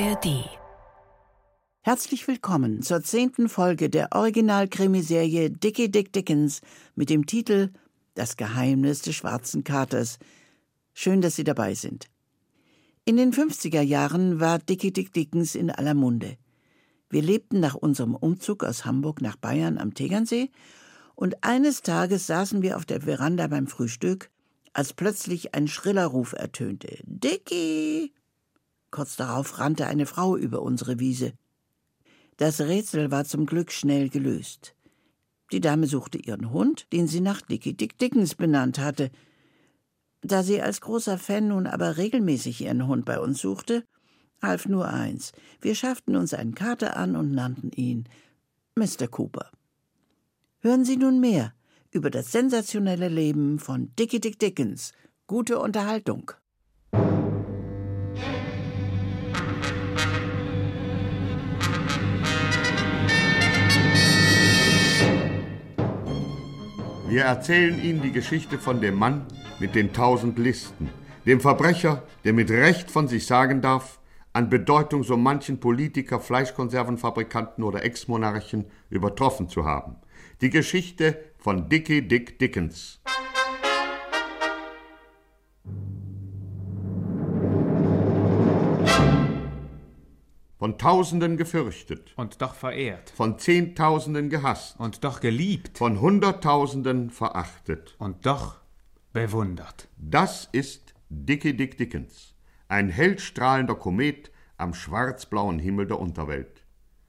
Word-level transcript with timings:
ARD. 0.00 0.48
Herzlich 1.80 2.28
willkommen 2.28 2.82
zur 2.82 3.02
zehnten 3.02 3.48
Folge 3.48 3.90
der 3.90 4.12
Original-Krimiserie 4.12 5.50
Dickie 5.50 5.90
Dick 5.90 6.12
Dickens 6.12 6.60
mit 6.94 7.10
dem 7.10 7.26
Titel 7.26 7.72
Das 8.14 8.36
Geheimnis 8.36 9.02
des 9.02 9.16
schwarzen 9.16 9.64
Katers. 9.64 10.20
Schön, 10.94 11.20
dass 11.20 11.34
Sie 11.34 11.42
dabei 11.42 11.74
sind. 11.74 12.06
In 13.06 13.16
den 13.16 13.32
50er 13.32 13.80
Jahren 13.80 14.38
war 14.38 14.60
Dickie 14.60 14.92
Dick 14.92 15.12
Dickens 15.12 15.56
in 15.56 15.68
aller 15.68 15.94
Munde. 15.94 16.36
Wir 17.10 17.22
lebten 17.22 17.58
nach 17.58 17.74
unserem 17.74 18.14
Umzug 18.14 18.62
aus 18.62 18.84
Hamburg 18.84 19.20
nach 19.20 19.34
Bayern 19.34 19.78
am 19.78 19.94
Tegernsee 19.94 20.50
und 21.16 21.42
eines 21.42 21.82
Tages 21.82 22.28
saßen 22.28 22.62
wir 22.62 22.76
auf 22.76 22.86
der 22.86 23.00
Veranda 23.00 23.48
beim 23.48 23.66
Frühstück, 23.66 24.30
als 24.72 24.92
plötzlich 24.92 25.56
ein 25.56 25.66
schriller 25.66 26.06
Ruf 26.06 26.34
ertönte. 26.34 26.98
Dicky! 27.02 28.12
Kurz 28.90 29.16
darauf 29.16 29.58
rannte 29.58 29.86
eine 29.86 30.06
Frau 30.06 30.36
über 30.36 30.62
unsere 30.62 30.98
Wiese. 30.98 31.32
Das 32.36 32.60
Rätsel 32.60 33.10
war 33.10 33.24
zum 33.24 33.46
Glück 33.46 33.72
schnell 33.72 34.08
gelöst. 34.08 34.74
Die 35.52 35.60
Dame 35.60 35.86
suchte 35.86 36.18
ihren 36.18 36.50
Hund, 36.52 36.86
den 36.92 37.06
sie 37.06 37.20
nach 37.20 37.40
Dicky 37.40 37.74
Dick 37.74 37.98
Dickens 37.98 38.34
benannt 38.34 38.78
hatte. 38.78 39.10
Da 40.22 40.42
sie 40.42 40.60
als 40.60 40.80
großer 40.80 41.18
Fan 41.18 41.48
nun 41.48 41.66
aber 41.66 41.96
regelmäßig 41.96 42.62
ihren 42.62 42.86
Hund 42.86 43.04
bei 43.04 43.18
uns 43.18 43.40
suchte, 43.40 43.84
half 44.42 44.66
nur 44.66 44.88
eins. 44.88 45.32
Wir 45.60 45.74
schafften 45.74 46.16
uns 46.16 46.34
einen 46.34 46.54
Kater 46.54 46.96
an 46.96 47.16
und 47.16 47.32
nannten 47.32 47.70
ihn 47.72 48.08
Mr. 48.76 49.08
Cooper. 49.08 49.50
Hören 50.60 50.84
Sie 50.84 50.96
nun 50.96 51.20
mehr 51.20 51.54
über 51.90 52.10
das 52.10 52.32
sensationelle 52.32 53.08
Leben 53.08 53.58
von 53.58 53.94
Dickie 53.96 54.20
Dick 54.20 54.38
Dickens. 54.38 54.92
Gute 55.26 55.58
Unterhaltung. 55.58 56.32
Wir 67.08 67.22
erzählen 67.22 67.82
Ihnen 67.82 68.02
die 68.02 68.12
Geschichte 68.12 68.58
von 68.58 68.82
dem 68.82 68.96
Mann 68.96 69.24
mit 69.60 69.74
den 69.74 69.94
tausend 69.94 70.38
Listen, 70.38 70.90
dem 71.24 71.40
Verbrecher, 71.40 72.02
der 72.24 72.34
mit 72.34 72.50
Recht 72.50 72.90
von 72.90 73.08
sich 73.08 73.24
sagen 73.26 73.62
darf, 73.62 73.98
an 74.34 74.50
Bedeutung 74.50 75.04
so 75.04 75.16
manchen 75.16 75.58
Politiker, 75.58 76.20
Fleischkonservenfabrikanten 76.20 77.64
oder 77.64 77.82
Ex-Monarchen 77.82 78.66
übertroffen 78.90 79.48
zu 79.48 79.64
haben. 79.64 79.96
Die 80.42 80.50
Geschichte 80.50 81.18
von 81.38 81.70
Dickie 81.70 82.06
Dick 82.06 82.38
Dickens. 82.38 83.00
Von 90.68 90.76
Tausenden 90.76 91.38
gefürchtet, 91.38 92.12
Und 92.16 92.42
doch 92.42 92.54
verehrt. 92.54 93.08
von 93.16 93.38
Zehntausenden 93.38 94.28
gehasst, 94.28 94.78
Und 94.78 95.02
doch 95.02 95.20
geliebt. 95.20 95.78
von 95.78 95.98
Hunderttausenden 95.98 97.08
verachtet. 97.08 97.96
Und 97.98 98.26
doch 98.26 98.56
bewundert. 99.14 99.88
Das 99.96 100.46
ist 100.52 100.92
Dickie 101.08 101.56
Dick 101.56 101.78
Dickens, 101.78 102.34
ein 102.68 102.90
hellstrahlender 102.90 103.76
Komet 103.76 104.30
am 104.58 104.74
schwarzblauen 104.74 105.58
Himmel 105.58 105.86
der 105.86 105.98
Unterwelt. 105.98 106.66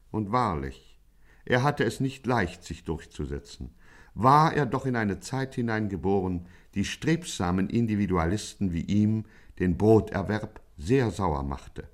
Und 0.09 0.31
wahrlich, 0.31 0.97
er 1.43 1.61
hatte 1.61 1.83
es 1.83 1.99
nicht 1.99 2.25
leicht, 2.25 2.63
sich 2.63 2.85
durchzusetzen. 2.85 3.75
War 4.13 4.53
er 4.53 4.65
doch 4.67 4.85
in 4.85 4.95
eine 4.95 5.19
Zeit 5.19 5.55
hineingeboren, 5.55 6.47
die 6.75 6.85
strebsamen 6.85 7.69
Individualisten 7.69 8.71
wie 8.71 8.83
ihm 8.83 9.25
den 9.59 9.77
Broterwerb 9.77 10.61
sehr 10.77 11.11
sauer 11.11 11.43
machte. 11.43 11.89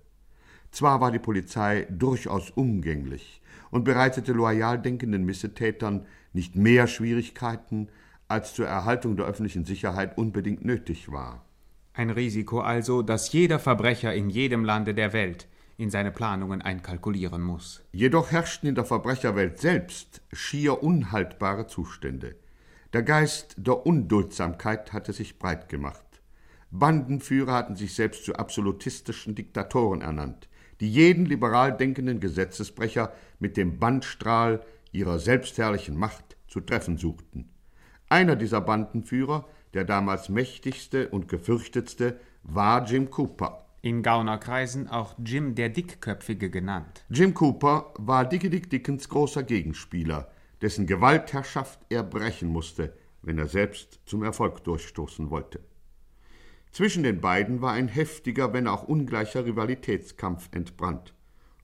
Zwar 0.76 1.00
war 1.00 1.09
die 1.09 1.20
Polizei 1.20 1.88
durchaus 1.90 2.50
umgänglich 2.50 3.42
und 3.72 3.86
bereitete 3.86 4.34
loyal 4.34 4.78
denkenden 4.78 5.23
Missetätern 5.23 6.05
nicht 6.33 6.58
mehr 6.58 6.88
Schwierigkeiten, 6.88 7.88
als 8.27 8.54
zur 8.54 8.67
Erhaltung 8.67 9.16
der 9.16 9.26
öffentlichen 9.26 9.64
Sicherheit 9.64 10.17
unbedingt 10.17 10.66
nötig 10.66 11.10
war. 11.10 11.45
Ein 11.94 12.10
Risiko 12.10 12.60
also, 12.60 13.04
das 13.04 13.32
jeder 13.32 13.58
Verbrecher 13.58 14.14
in 14.14 14.30
jedem 14.30 14.66
Lande 14.66 14.94
der 14.94 15.14
Welt 15.14 15.48
in 15.77 15.89
seine 15.89 16.11
Planungen 16.11 16.61
einkalkulieren 16.61 17.42
muss. 17.42 17.86
Jedoch 17.94 18.33
herrschten 18.33 18.67
in 18.67 18.76
der 18.76 18.83
Verbrecherwelt 18.83 19.60
selbst 19.60 20.23
schier 20.33 20.83
unhaltbare 20.83 21.67
Zustände. 21.67 22.36
Der 22.92 23.04
Geist 23.04 23.55
der 23.60 23.86
Unduldsamkeit 23.86 24.92
hatte 24.92 25.14
sich 25.14 25.39
breit 25.39 25.70
gemacht. 25.70 26.04
Bandenführer 26.70 27.54
hatten 27.54 27.78
sich 27.78 27.95
selbst 27.95 28.26
zu 28.26 28.36
absolutistischen 28.36 29.36
Diktatoren 29.36 30.02
ernannt, 30.02 30.49
die 30.80 30.91
jeden 30.91 31.25
liberal 31.25 31.75
denkenden 31.75 32.19
Gesetzesbrecher 32.19 33.13
mit 33.39 33.58
dem 33.58 33.80
Bandstrahl 33.80 34.61
ihrer 34.91 35.19
selbstherrlichen 35.19 35.97
Macht 35.97 36.37
zu 36.47 36.61
treffen 36.61 36.97
suchten. 36.97 37.49
Einer 38.09 38.36
dieser 38.36 38.61
Bandenführer, 38.61 39.47
der 39.73 39.83
damals 39.83 40.30
mächtigste 40.30 41.09
und 41.09 41.27
gefürchtetste, 41.27 42.19
war 42.43 42.86
Jim 42.86 43.09
Cooper. 43.09 43.65
In 43.81 44.02
Gaunerkreisen 44.02 44.87
auch 44.87 45.15
Jim 45.23 45.53
der 45.53 45.69
Dickköpfige 45.69 46.49
genannt. 46.49 47.05
Jim 47.09 47.33
Cooper 47.33 47.93
war 47.97 48.25
Dickie 48.25 48.49
Dick 48.49 48.69
Dickens 48.69 49.09
großer 49.09 49.43
Gegenspieler, 49.43 50.31
dessen 50.61 50.87
Gewaltherrschaft 50.87 51.80
er 51.89 52.03
brechen 52.03 52.49
musste, 52.49 52.93
wenn 53.21 53.37
er 53.37 53.47
selbst 53.47 53.99
zum 54.05 54.23
Erfolg 54.23 54.63
durchstoßen 54.63 55.30
wollte. 55.30 55.59
Zwischen 56.75 57.03
den 57.03 57.21
beiden 57.21 57.61
war 57.61 57.71
ein 57.71 57.87
heftiger, 57.87 58.52
wenn 58.52 58.67
auch 58.67 58.83
ungleicher 58.83 59.45
Rivalitätskampf 59.45 60.49
entbrannt. 60.52 61.13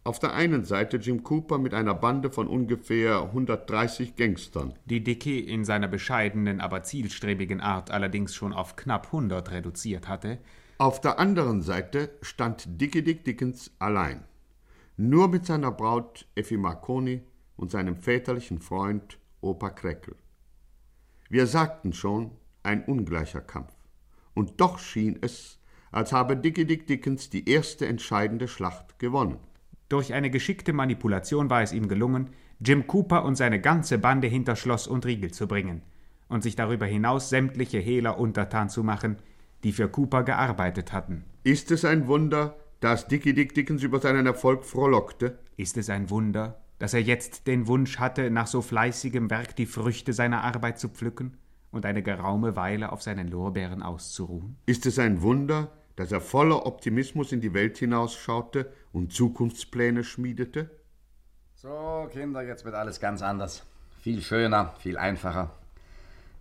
Auf 0.06 0.20
der 0.20 0.32
einen 0.32 0.64
Seite 0.64 0.96
Jim 0.96 1.22
Cooper 1.24 1.58
mit 1.58 1.74
einer 1.74 1.94
Bande 1.94 2.32
von 2.32 2.48
ungefähr 2.48 3.24
130 3.24 4.16
Gangstern, 4.16 4.74
Die 4.86 5.04
Dickie 5.04 5.42
in 5.42 5.66
seiner 5.66 5.90
bescheidenen, 5.90 6.62
aber 6.62 6.84
zielstrebigen 6.84 7.60
Art 7.60 7.92
allerdings 7.92 8.34
schon 8.34 8.54
auf 8.54 8.78
knapp 8.78 9.08
100 9.08 9.52
reduziert 9.52 10.08
hatte, 10.08 10.38
Auf 10.78 11.02
der 11.02 11.20
anderen 11.20 11.62
Seite 11.62 12.12
stand 12.22 12.80
Dickie 12.80 13.04
Dick 13.04 13.26
Dickens 13.26 13.70
allein. 13.80 14.24
Nur 14.96 15.28
mit 15.28 15.46
seiner 15.46 15.72
Braut 15.72 16.26
Effi 16.36 16.56
Marconi 16.56 17.22
und 17.58 17.70
seinem 17.70 17.98
väterlichen 17.98 18.60
Freund 18.60 19.20
Opa 19.42 19.72
Kreckel. 19.72 20.16
Wir 21.28 21.48
sagten 21.48 21.92
schon, 21.92 22.32
ein 22.64 22.86
ungleicher 22.86 23.42
Kampf. 23.42 23.81
Und 24.34 24.62
doch 24.62 24.80
schien 24.80 25.18
es, 25.22 25.60
als 25.92 26.14
habe 26.14 26.38
Dickie 26.38 26.66
Dick 26.66 26.88
Dickens 26.88 27.30
die 27.30 27.50
erste 27.50 27.86
entscheidende 27.86 28.48
Schlacht 28.48 28.98
gewonnen. 29.00 29.38
Durch 29.90 30.14
eine 30.14 30.30
geschickte 30.30 30.72
Manipulation 30.72 31.50
war 31.50 31.62
es 31.62 31.74
ihm 31.74 31.88
gelungen, 31.88 32.30
Jim 32.60 32.88
Cooper 32.88 33.26
und 33.26 33.36
seine 33.36 33.60
ganze 33.60 33.98
Bande 33.98 34.28
hinter 34.28 34.56
Schloss 34.56 34.88
und 34.88 35.06
Riegel 35.06 35.32
zu 35.32 35.48
bringen 35.48 35.82
und 36.30 36.44
sich 36.44 36.56
darüber 36.56 36.86
hinaus 36.86 37.30
sämtliche 37.30 37.80
Hehler 37.80 38.18
untertan 38.18 38.70
zu 38.70 38.84
machen, 38.84 39.18
die 39.64 39.74
für 39.74 39.90
Cooper 39.90 40.24
gearbeitet 40.24 40.94
hatten. 40.94 41.26
Ist 41.44 41.72
es 41.72 41.84
ein 41.84 42.08
Wunder, 42.08 42.56
dass 42.80 43.08
Dickie 43.08 43.34
Dick 43.34 43.54
Dickens 43.54 43.84
über 43.84 44.00
seinen 44.00 44.26
Erfolg 44.26 44.64
frohlockte? 44.64 45.40
Ist 45.58 45.78
es 45.78 45.90
ein 45.90 46.10
Wunder, 46.10 46.62
dass 46.80 46.94
er 46.94 47.02
jetzt 47.02 47.48
den 47.48 47.68
Wunsch 47.68 48.00
hatte, 48.00 48.32
nach 48.32 48.48
so 48.48 48.62
fleißigem 48.62 49.30
Werk 49.30 49.56
die 49.58 49.66
Früchte 49.66 50.14
seiner 50.14 50.44
Arbeit 50.44 50.80
zu 50.80 50.88
pflücken 50.88 51.38
und 51.72 51.86
eine 51.86 52.04
geraume 52.04 52.56
Weile 52.56 52.92
auf 52.92 53.02
seinen 53.02 53.28
Lorbeeren 53.28 53.82
auszuruhen? 53.82 54.58
Ist 54.66 54.86
es 54.86 55.00
ein 55.00 55.22
Wunder, 55.22 55.72
dass 55.96 56.12
er 56.12 56.22
voller 56.22 56.66
Optimismus 56.66 57.32
in 57.32 57.42
die 57.42 57.54
Welt 57.54 57.78
hinausschaute 57.78 58.72
und 58.92 59.14
Zukunftspläne 59.14 60.04
schmiedete? 60.04 60.70
So, 61.56 62.10
Kinder, 62.12 62.42
jetzt 62.42 62.66
wird 62.66 62.76
alles 62.76 63.00
ganz 63.00 63.22
anders. 63.22 63.64
Viel 64.02 64.22
schöner, 64.22 64.74
viel 64.80 64.98
einfacher. 64.98 65.52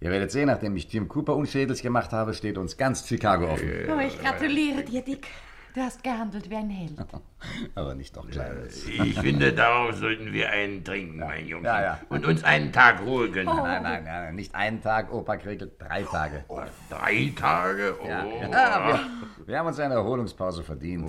Ihr 0.01 0.11
werdet 0.11 0.31
sehen, 0.31 0.47
nachdem 0.47 0.75
ich 0.77 0.91
Jim 0.91 1.09
Cooper 1.09 1.37
unschädlich 1.37 1.83
gemacht 1.83 2.12
habe, 2.12 2.33
steht 2.33 2.57
uns 2.57 2.79
ganz 2.79 3.07
Chicago 3.07 3.53
offen. 3.53 3.69
Oh, 3.95 4.01
ich 4.01 4.19
gratuliere 4.19 4.83
dir, 4.83 5.03
Dick. 5.03 5.26
Du 5.75 5.81
hast 5.81 6.02
gehandelt 6.02 6.50
wie 6.50 6.56
ein 6.56 6.69
Held. 6.69 6.99
Aber 7.76 7.94
nicht 7.94 8.17
doch, 8.17 8.28
Kleines. 8.28 8.87
Ich 8.87 9.19
finde, 9.19 9.52
darauf 9.52 9.94
sollten 9.94 10.32
wir 10.32 10.50
einen 10.50 10.82
trinken, 10.82 11.19
mein 11.20 11.46
Junge. 11.46 11.67
Ja, 11.67 11.82
ja. 11.82 12.00
Und 12.08 12.26
uns 12.26 12.43
einen 12.43 12.72
Tag 12.72 13.00
Ruhe 13.02 13.31
gönnen. 13.31 13.55
Nein, 13.55 13.82
nein, 13.82 14.05
nein, 14.05 14.34
nicht 14.34 14.55
einen 14.55 14.82
Tag, 14.82 15.12
Opa 15.12 15.37
Kriegel, 15.37 15.70
drei 15.78 16.02
Tage. 16.02 16.44
Oh, 16.49 16.61
drei 16.88 17.32
Tage? 17.37 17.96
Oh. 18.02 18.06
Ja, 18.06 18.25
ja, 18.50 18.87
wir, 18.87 19.46
wir 19.46 19.58
haben 19.58 19.67
uns 19.69 19.78
eine 19.78 19.94
Erholungspause 19.94 20.64
verdient. 20.64 21.08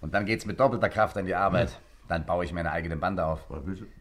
Und 0.00 0.14
dann 0.14 0.26
geht's 0.26 0.44
mit 0.44 0.60
doppelter 0.60 0.90
Kraft 0.90 1.16
an 1.16 1.24
die 1.24 1.34
Arbeit. 1.34 1.78
Dann 2.08 2.24
baue 2.24 2.44
ich 2.44 2.52
meine 2.52 2.70
eigene 2.70 2.96
Bande 2.96 3.24
auf. 3.24 3.46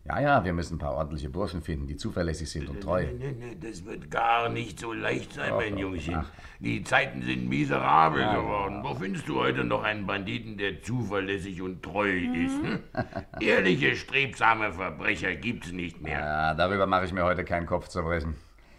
Ja, 0.05 0.19
ja, 0.19 0.43
wir 0.43 0.53
müssen 0.53 0.75
ein 0.75 0.79
paar 0.79 0.93
ordentliche 0.93 1.29
Burschen 1.29 1.61
finden, 1.61 1.87
die 1.87 1.97
zuverlässig 1.97 2.49
sind 2.49 2.69
und 2.69 2.81
treu. 2.81 3.03
Nee, 3.03 3.31
nee, 3.31 3.35
nee, 3.47 3.57
das 3.59 3.83
wird 3.83 4.11
gar 4.11 4.49
nicht 4.49 4.79
so 4.79 4.93
leicht 4.93 5.33
sein, 5.33 5.53
mein 5.55 5.77
Jungchen. 5.77 6.23
Die 6.59 6.83
Zeiten 6.83 7.23
sind 7.23 7.49
miserabel 7.49 8.23
geworden. 8.35 8.83
Wo 8.83 8.93
findest 8.93 9.27
du 9.27 9.39
heute 9.39 9.63
noch 9.63 9.83
einen 9.83 10.05
Banditen, 10.05 10.57
der 10.57 10.81
zuverlässig 10.83 11.61
und 11.61 11.81
treu 11.81 12.09
ist? 12.09 12.61
Hm? 12.61 12.79
Ehrliche, 13.39 13.95
strebsame 13.95 14.71
Verbrecher 14.73 15.35
gibt's 15.35 15.71
nicht 15.71 16.01
mehr. 16.01 16.19
Ja, 16.19 16.53
darüber 16.53 16.85
mache 16.85 17.05
ich 17.05 17.13
mir 17.13 17.23
heute 17.23 17.43
keinen 17.43 17.65
Kopf 17.65 17.87
zu 17.87 18.03
brechen. 18.03 18.35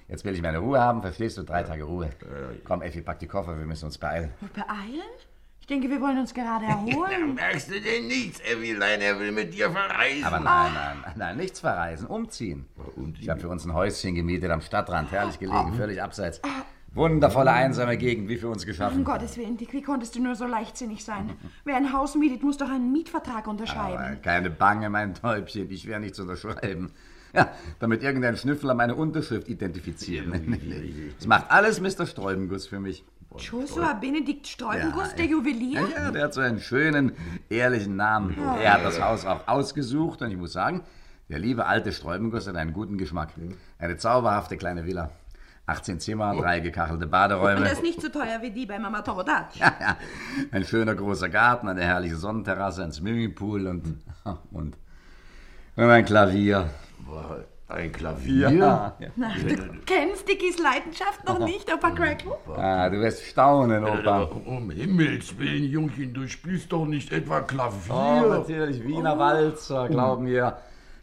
Jetzt 0.09 0.25
will 0.25 0.35
ich 0.35 0.43
meine 0.43 0.59
Ruhe 0.59 0.81
haben, 0.81 1.03
verstehst 1.03 1.37
du? 1.37 1.43
Drei 1.43 1.65
Tage 1.65 1.83
Ruhe. 1.83 2.11
Komm, 2.65 2.83
Effi, 2.83 3.03
pack 3.03 3.19
die 3.19 3.27
Koffer, 3.27 3.59
wir 3.59 3.67
müssen 3.67 3.87
uns 3.87 3.99
beeilen. 3.99 4.33
Beeilen? 4.55 5.03
Ich 5.69 5.75
denke, 5.75 5.91
wir 5.91 6.01
wollen 6.01 6.17
uns 6.21 6.33
gerade 6.33 6.65
Da 6.69 6.75
erholen. 6.75 7.35
merkst 7.35 7.69
du 7.69 7.81
denn 7.81 8.07
nichts, 8.07 8.39
Evilein, 8.41 9.01
er 9.01 9.19
will 9.19 9.33
mit 9.33 9.53
dir 9.53 9.69
verreisen. 9.69 10.23
Aber 10.23 10.39
nein, 10.39 10.71
nein, 10.73 11.13
nein, 11.17 11.37
nichts 11.37 11.59
verreisen, 11.59 12.07
umziehen. 12.07 12.67
Ich 13.21 13.29
habe 13.29 13.41
für 13.41 13.49
uns 13.49 13.65
ein 13.65 13.75
Häuschen 13.75 14.15
gemietet 14.15 14.49
am 14.53 14.61
Stadtrand, 14.61 15.11
herrlich 15.11 15.41
gelegen, 15.41 15.75
völlig 15.75 16.01
abseits. 16.01 16.41
Wundervolle 16.95 17.51
einsame 17.51 17.97
Gegend, 17.97 18.29
wie 18.29 18.37
für 18.37 18.49
uns 18.49 18.63
um 18.63 18.69
geschaffen. 18.69 19.03
Gottes 19.05 19.37
Willen, 19.39 19.57
Dick, 19.57 19.73
wie 19.73 19.83
konntest 19.83 20.15
du 20.15 20.23
nur 20.23 20.37
so 20.37 20.47
leichtsinnig 20.47 21.05
sein? 21.05 21.33
Wer 21.65 21.75
ein 21.75 21.93
Haus 21.93 22.15
mietet, 22.15 22.45
muss 22.45 22.59
doch 22.59 22.71
einen 22.71 22.93
Mietvertrag 22.93 23.39
Aber 23.39 23.51
unterschreiben. 23.51 24.23
keine 24.23 24.51
Bange, 24.51 24.89
mein 24.89 25.15
Täubchen, 25.15 25.69
ich 25.69 25.89
werde 25.89 26.05
nichts 26.05 26.21
unterschreiben. 26.21 26.93
Ja, 27.37 27.51
damit 27.79 28.03
irgendein 28.03 28.37
Schnüffler 28.37 28.75
meine 28.75 28.95
Unterschrift 28.95 29.49
identifiziert. 29.49 30.27
Das 31.19 31.27
macht 31.27 31.51
alles 31.51 31.81
Mr. 31.81 32.07
Sträubenguss 32.07 32.67
für 32.67 32.81
mich. 32.81 33.05
Joshua 33.39 33.93
Benedikt 33.93 34.47
Sträubenguss, 34.47 35.11
Ja, 35.11 35.17
der 35.17 35.25
ja. 35.27 35.31
Juwelier? 35.33 35.81
Ja, 35.83 36.05
ja, 36.05 36.11
der 36.11 36.25
hat 36.25 36.35
so 36.35 36.41
einen 36.41 36.61
schönen, 36.61 37.13
ehrlichen 37.51 37.97
Namen. 37.97 38.37
Er 38.61 38.75
hat 38.75 38.85
das 38.85 39.01
Haus 39.01 39.27
auch 39.27 39.47
ausgesucht 39.47 40.23
und 40.23 40.31
ich 40.31 40.37
muss 40.39 40.53
sagen, 40.53 40.83
der 41.29 41.39
liebe 41.39 41.67
alte 41.67 41.93
Sträubenguss 41.93 42.47
hat 42.49 42.57
einen 42.57 42.73
guten 42.73 42.97
Geschmack. 42.99 43.31
Eine 43.79 43.97
zauberhafte 43.99 44.57
kleine 44.57 44.87
Villa. 44.87 45.11
18 45.69 45.99
Zimmer, 45.99 46.35
drei 46.37 46.61
gekachelte 46.61 47.07
Und 47.07 47.11
Baderäume. 47.11 47.63
das 47.63 47.73
ist 47.73 47.83
nicht 47.83 48.01
so 48.01 48.09
teuer 48.09 48.41
wie 48.41 48.53
die 48.53 48.67
bei 48.67 48.79
Mama 48.79 49.03
Tomodachi. 49.03 49.59
Ja, 49.59 49.75
ja. 49.81 49.97
Ein 50.53 50.65
schöner 50.65 50.95
großer 50.95 51.29
Garten, 51.29 51.67
eine 51.69 51.83
herrliche 51.83 52.15
Sonnenterrasse, 52.17 52.85
ein 52.85 52.93
Swimmingpool 52.93 53.67
und, 53.67 53.99
und, 54.53 54.77
und 55.77 55.91
ein 55.91 56.05
Klavier. 56.05 56.71
Ein 57.69 57.91
Klavier? 57.93 58.51
Ja. 58.51 58.97
Na, 59.17 59.35
du 59.35 59.57
kennst 59.85 60.29
Dickies 60.29 60.59
Leidenschaft 60.59 61.27
noch 61.27 61.41
nicht, 61.41 61.73
Opa 61.73 61.91
Crackle? 61.91 62.33
Ah, 62.57 62.89
du 62.89 63.01
wirst 63.01 63.25
staunen, 63.25 63.85
Opa. 63.85 64.23
Um 64.45 64.71
Himmels 64.71 65.37
Willen, 65.39 65.65
Jungchen, 65.65 66.15
du 66.15 66.29
spielst 66.29 66.73
doch 66.73 66.87
nicht 66.87 67.13
etwa 67.13 67.41
Klavier. 67.41 67.95
Oh, 67.95 68.29
natürlich, 68.29 68.85
Wiener 68.85 69.19
Walzer, 69.19 69.89
glauben 69.89 70.27
wir. 70.27 70.57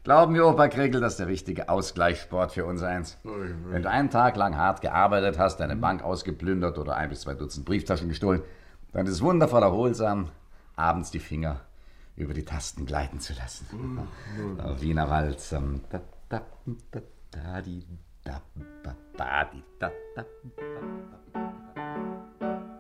Glauben 0.06 0.34
wir, 0.34 0.48
Opa 0.48 0.70
Kregel, 0.70 1.02
das 1.02 1.14
ist 1.14 1.20
der 1.20 1.28
richtige 1.28 1.70
Ausgleichssport 1.70 2.54
für 2.54 2.66
uns 2.66 2.82
eins. 2.82 3.18
Wenn 3.24 3.84
du 3.84 3.90
einen 3.90 4.10
Tag 4.10 4.38
lang 4.38 4.58
hart 4.58 4.82
gearbeitet 4.82 5.38
hast, 5.38 5.60
deine 5.60 5.76
Bank 5.76 6.02
ausgeplündert 6.04 6.78
oder 6.78 6.96
ein 6.96 7.10
bis 7.10 7.22
zwei 7.22 7.36
Dutzend 7.36 7.66
Brieftaschen 7.66 8.10
gestohlen, 8.10 8.42
dann 8.94 9.06
ist 9.06 9.14
es 9.14 9.22
wundervoll 9.22 9.64
erholsam, 9.64 10.30
abends 10.76 11.12
die 11.12 11.20
Finger 11.20 11.60
über 12.16 12.34
die 12.34 12.46
Tasten 12.46 12.86
gleiten 12.86 13.20
zu 13.20 13.34
lassen. 13.34 13.68
Oh, 14.60 14.82
Wiener 14.82 15.10
Walzer. 15.10 15.64
Da, 15.90 16.02
da, 16.30 16.46
da, 16.92 17.02
da, 17.32 17.62
di, 17.62 17.86
da, 18.24 18.42
ba, 18.84 18.96
ba, 19.18 19.44
di, 19.46 19.64
da, 19.80 19.92
da, 20.16 20.24
ba. 20.56 21.04
Tja, 21.34 22.73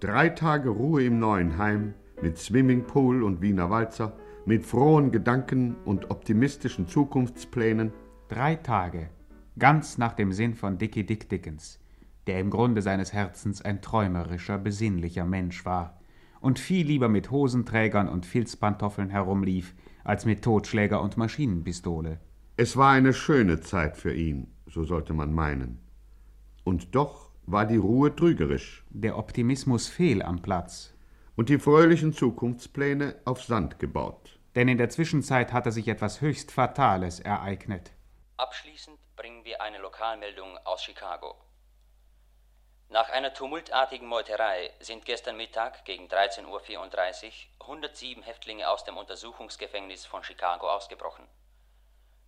drei 0.00 0.30
Tage 0.30 0.70
Ruhe 0.70 1.04
im 1.04 1.18
neuen 1.18 1.58
Heim 1.58 1.94
mit 2.22 2.38
Swimmingpool 2.38 3.22
und 3.22 3.42
Wiener 3.42 3.70
Walzer, 3.70 4.16
mit 4.46 4.64
frohen 4.64 5.12
Gedanken 5.12 5.76
und 5.84 6.10
optimistischen 6.10 6.88
Zukunftsplänen. 6.88 7.92
Drei 8.28 8.56
Tage, 8.56 9.10
ganz 9.58 9.98
nach 9.98 10.14
dem 10.14 10.32
Sinn 10.32 10.54
von 10.54 10.78
Dickie 10.78 11.04
Dick 11.04 11.28
Dickens, 11.28 11.78
der 12.26 12.40
im 12.40 12.50
Grunde 12.50 12.80
seines 12.80 13.12
Herzens 13.12 13.62
ein 13.62 13.82
träumerischer, 13.82 14.56
besinnlicher 14.58 15.26
Mensch 15.26 15.64
war 15.66 16.00
und 16.40 16.58
viel 16.58 16.86
lieber 16.86 17.08
mit 17.08 17.30
Hosenträgern 17.30 18.08
und 18.08 18.24
Filzpantoffeln 18.24 19.10
herumlief, 19.10 19.74
als 20.04 20.24
mit 20.24 20.42
Totschläger 20.42 21.02
und 21.02 21.18
Maschinenpistole. 21.18 22.18
Es 22.56 22.76
war 22.76 22.92
eine 22.92 23.12
schöne 23.12 23.60
Zeit 23.60 23.98
für 23.98 24.14
ihn, 24.14 24.48
so 24.66 24.84
sollte 24.84 25.12
man 25.12 25.34
meinen. 25.34 25.78
Und 26.64 26.94
doch 26.94 27.29
war 27.46 27.66
die 27.66 27.76
Ruhe 27.76 28.14
trügerisch 28.14 28.84
Der 28.90 29.16
Optimismus 29.16 29.88
fehl 29.88 30.22
am 30.22 30.42
Platz, 30.42 30.94
und 31.36 31.48
die 31.48 31.58
fröhlichen 31.58 32.12
Zukunftspläne 32.12 33.16
auf 33.24 33.42
Sand 33.42 33.78
gebaut. 33.78 34.40
denn 34.54 34.68
in 34.68 34.78
der 34.78 34.88
Zwischenzeit 34.88 35.52
hatte 35.52 35.70
sich 35.70 35.88
etwas 35.88 36.20
höchst 36.20 36.50
Fatales 36.50 37.20
ereignet. 37.20 37.92
Abschließend 38.36 38.98
bringen 39.16 39.44
wir 39.44 39.60
eine 39.60 39.78
Lokalmeldung 39.78 40.58
aus 40.64 40.82
Chicago. 40.82 41.36
Nach 42.88 43.08
einer 43.10 43.32
tumultartigen 43.32 44.08
Meuterei 44.08 44.72
sind 44.80 45.04
gestern 45.04 45.36
Mittag 45.36 45.84
gegen 45.84 46.08
13.34 46.08 46.46
Uhr 46.48 46.60
107 47.60 48.22
Häftlinge 48.24 48.68
aus 48.68 48.82
dem 48.82 48.96
Untersuchungsgefängnis 48.96 50.06
von 50.06 50.24
Chicago 50.24 50.68
ausgebrochen. 50.68 51.24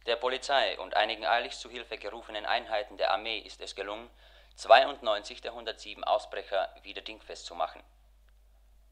Der 0.07 0.17
Polizei 0.17 0.79
und 0.79 0.95
einigen 0.95 1.25
eiligst 1.25 1.61
zu 1.61 1.69
Hilfe 1.69 1.99
gerufenen 1.99 2.47
Einheiten 2.47 2.97
der 2.97 3.13
Armee 3.13 3.39
ist 3.39 3.61
es 3.61 3.75
gelungen, 3.75 4.09
92 4.57 5.41
der 5.41 5.53
107 5.53 6.05
Ausbrecher 6.05 6.69
wieder 6.83 7.03
dingfest 7.03 7.47
zu 7.47 7.55
machen. 7.55 7.83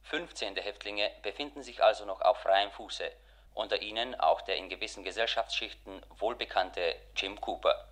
15 0.03 0.55
der 0.55 0.65
Häftlinge 0.65 1.11
befinden 1.23 1.63
sich 1.63 1.83
also 1.83 2.05
noch 2.05 2.21
auf 2.21 2.39
freiem 2.39 2.71
Fuße, 2.73 3.11
unter 3.55 3.81
ihnen 3.83 4.15
auch 4.19 4.41
der 4.41 4.57
in 4.57 4.69
gewissen 4.69 5.05
Gesellschaftsschichten 5.05 6.01
wohlbekannte 6.19 6.95
Jim 7.17 7.41
Cooper. 7.41 7.89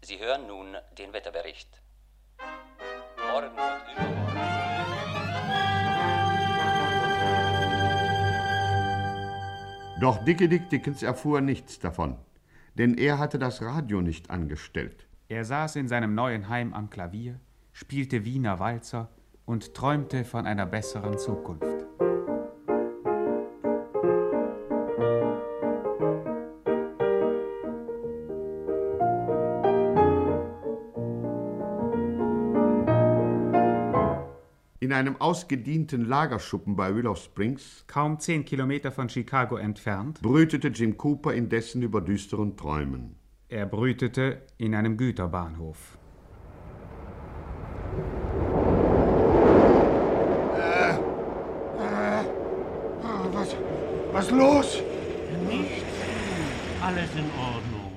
Sie 0.00 0.18
hören 0.18 0.46
nun 0.46 0.76
den 0.92 1.12
Wetterbericht. 1.12 1.68
Morgen 3.30 3.58
und. 3.58 3.82
Doch 10.00 10.24
Dickie 10.24 10.48
Dick 10.48 10.68
Dickens 10.68 11.04
erfuhr 11.04 11.40
nichts 11.40 11.78
davon, 11.78 12.18
denn 12.74 12.98
er 12.98 13.20
hatte 13.20 13.38
das 13.38 13.62
Radio 13.62 14.00
nicht 14.00 14.30
angestellt. 14.30 15.06
Er 15.32 15.46
saß 15.46 15.76
in 15.76 15.88
seinem 15.88 16.14
neuen 16.14 16.50
Heim 16.50 16.74
am 16.74 16.90
Klavier, 16.90 17.40
spielte 17.72 18.26
Wiener 18.26 18.58
Walzer 18.58 19.08
und 19.46 19.72
träumte 19.72 20.26
von 20.26 20.44
einer 20.44 20.66
besseren 20.66 21.16
Zukunft. 21.16 21.64
In 34.80 34.92
einem 34.92 35.18
ausgedienten 35.18 36.04
Lagerschuppen 36.04 36.76
bei 36.76 36.94
Willow 36.94 37.14
Springs 37.14 37.84
Kaum 37.86 38.20
zehn 38.20 38.44
Kilometer 38.44 38.92
von 38.92 39.08
Chicago 39.08 39.56
entfernt, 39.56 40.20
brütete 40.20 40.68
Jim 40.68 40.98
Cooper 40.98 41.32
indessen 41.32 41.80
über 41.80 42.02
düsteren 42.02 42.58
Träumen. 42.58 43.21
Er 43.52 43.66
brütete 43.66 44.42
in 44.56 44.74
einem 44.74 44.96
Güterbahnhof. 44.96 45.98
Was, 53.32 53.56
was 54.12 54.30
los? 54.30 54.82
Nichts. 55.48 55.84
Alles 56.80 57.10
in 57.14 57.30
Ordnung. 57.38 57.92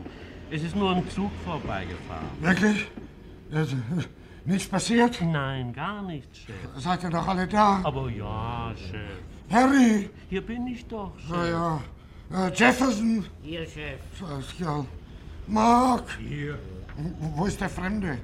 Es 0.51 0.63
ist 0.63 0.75
nur 0.75 0.91
ein 0.95 1.09
Zug 1.09 1.31
vorbeigefahren. 1.45 2.27
Wirklich? 2.41 2.91
Es, 3.51 3.75
nichts 4.45 4.67
passiert? 4.67 5.21
Nein, 5.21 5.73
gar 5.73 6.01
nichts, 6.01 6.39
Chef. 6.39 6.55
Seid 6.77 7.03
ihr 7.03 7.09
doch 7.09 7.27
alle 7.27 7.47
da? 7.47 7.81
Aber 7.83 8.09
ja, 8.09 8.73
Chef. 8.75 9.19
Harry! 9.49 10.09
Hier 10.29 10.45
bin 10.45 10.67
ich 10.67 10.85
doch, 10.85 11.13
Chef. 11.17 11.29
Na 11.29 11.47
ja. 11.47 11.81
Äh, 12.47 12.51
Jefferson! 12.53 13.25
Hier, 13.41 13.65
Chef. 13.65 13.99
Ja. 14.59 14.85
Mark! 15.47 16.03
Hier. 16.19 16.57
Wo 17.35 17.45
ist 17.45 17.59
der 17.61 17.69
Fremde? 17.69 18.17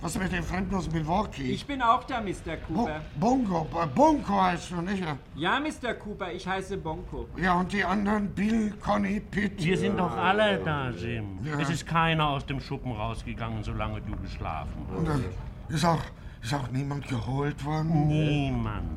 Was 0.00 0.18
mit 0.18 0.32
dem 0.32 0.42
Fremden 0.42 0.74
aus 0.74 0.90
Milwaukee? 0.90 1.52
Ich 1.52 1.64
bin 1.64 1.80
auch 1.80 2.02
da, 2.04 2.20
Mr. 2.20 2.56
Bo 2.68 2.74
Cooper. 2.74 3.00
Bongo. 3.20 3.64
Bo- 3.70 3.86
Bonko 3.94 4.42
heißt 4.42 4.72
du 4.72 4.80
nicht? 4.80 5.04
Ja, 5.36 5.60
Mr. 5.60 5.94
Cooper, 5.94 6.32
ich 6.32 6.44
heiße 6.46 6.76
Bonko. 6.76 7.28
Ja, 7.36 7.54
und 7.60 7.72
die 7.72 7.84
anderen? 7.84 8.28
Bill, 8.30 8.72
Conny, 8.80 9.20
Pitt? 9.20 9.62
Wir 9.62 9.78
sind 9.78 9.96
doch 9.98 10.16
alle 10.16 10.58
da, 10.58 10.90
Jim. 10.90 11.38
Ja. 11.44 11.60
Es 11.60 11.70
ist 11.70 11.86
keiner 11.86 12.28
aus 12.30 12.44
dem 12.46 12.60
Schuppen 12.60 12.90
rausgegangen, 12.92 13.62
solange 13.62 14.00
du 14.00 14.16
geschlafen 14.16 14.72
Und 14.96 15.08
hast. 15.08 15.20
äh, 15.20 15.74
ist, 15.74 15.84
auch, 15.84 16.02
ist 16.42 16.52
auch 16.54 16.68
niemand 16.72 17.06
geholt 17.06 17.64
worden? 17.64 18.08
Niemand. 18.08 18.88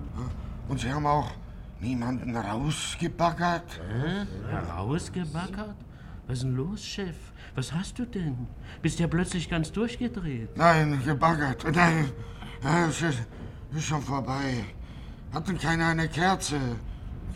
Und 0.68 0.80
Sie 0.80 0.92
haben 0.92 1.06
auch 1.06 1.30
niemanden 1.82 2.36
rausgebaggert? 2.36 3.80
Herausgebackert? 4.50 5.76
Was 6.26 6.38
ist 6.38 6.44
denn 6.44 6.56
los, 6.56 6.84
Chef? 6.84 7.16
Was 7.56 7.72
hast 7.74 7.98
du 8.00 8.06
denn? 8.06 8.48
Bist 8.82 9.00
ja 9.00 9.08
plötzlich 9.08 9.50
ganz 9.50 9.72
durchgedreht. 9.72 10.56
Nein, 10.58 11.02
gebaggert. 11.06 11.66
Nein, 11.74 12.12
es 12.90 13.02
ist, 13.02 13.20
ist 13.74 13.86
schon 13.86 14.02
vorbei. 14.02 14.66
Hatten 15.34 15.58
keiner 15.58 15.88
eine 15.88 16.08
Kerze? 16.08 16.60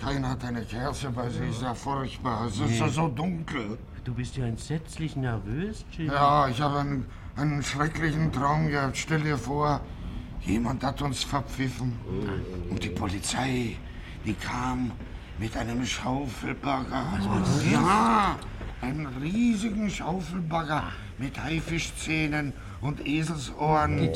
Keiner 0.01 0.29
hat 0.29 0.43
eine 0.43 0.63
Kerze 0.63 1.09
bei 1.09 1.29
sich, 1.29 1.49
ist 1.49 1.61
ja 1.61 1.73
furchtbar. 1.73 2.47
Es 2.47 2.59
ist 2.59 2.79
ja 2.79 2.87
so 2.87 3.07
dunkel. 3.07 3.77
Du 4.03 4.13
bist 4.13 4.37
ja 4.37 4.45
entsetzlich 4.45 5.15
nervös, 5.15 5.85
Jim. 5.91 6.07
Ja, 6.07 6.47
ich 6.47 6.61
habe 6.61 6.79
ein 6.79 7.05
einen 7.39 7.63
schrecklichen 7.63 8.31
Traum 8.31 8.67
gehabt. 8.67 8.97
Stell 8.97 9.21
dir 9.21 9.37
vor, 9.37 9.81
jemand 10.41 10.83
hat 10.83 11.01
uns 11.01 11.23
verpfiffen. 11.23 11.93
Und 12.69 12.83
die 12.83 12.89
Polizei, 12.89 13.77
die 14.25 14.33
kam 14.33 14.91
mit 15.37 15.55
einem 15.55 15.85
Schaufelbagger. 15.85 17.05
Ja, 17.71 18.35
einen 18.81 19.07
riesigen 19.21 19.89
Schaufelbagger 19.89 20.83
mit 21.17 21.41
Haifischzähnen 21.41 22.53
und 22.81 23.05
Eselsohren. 23.05 24.09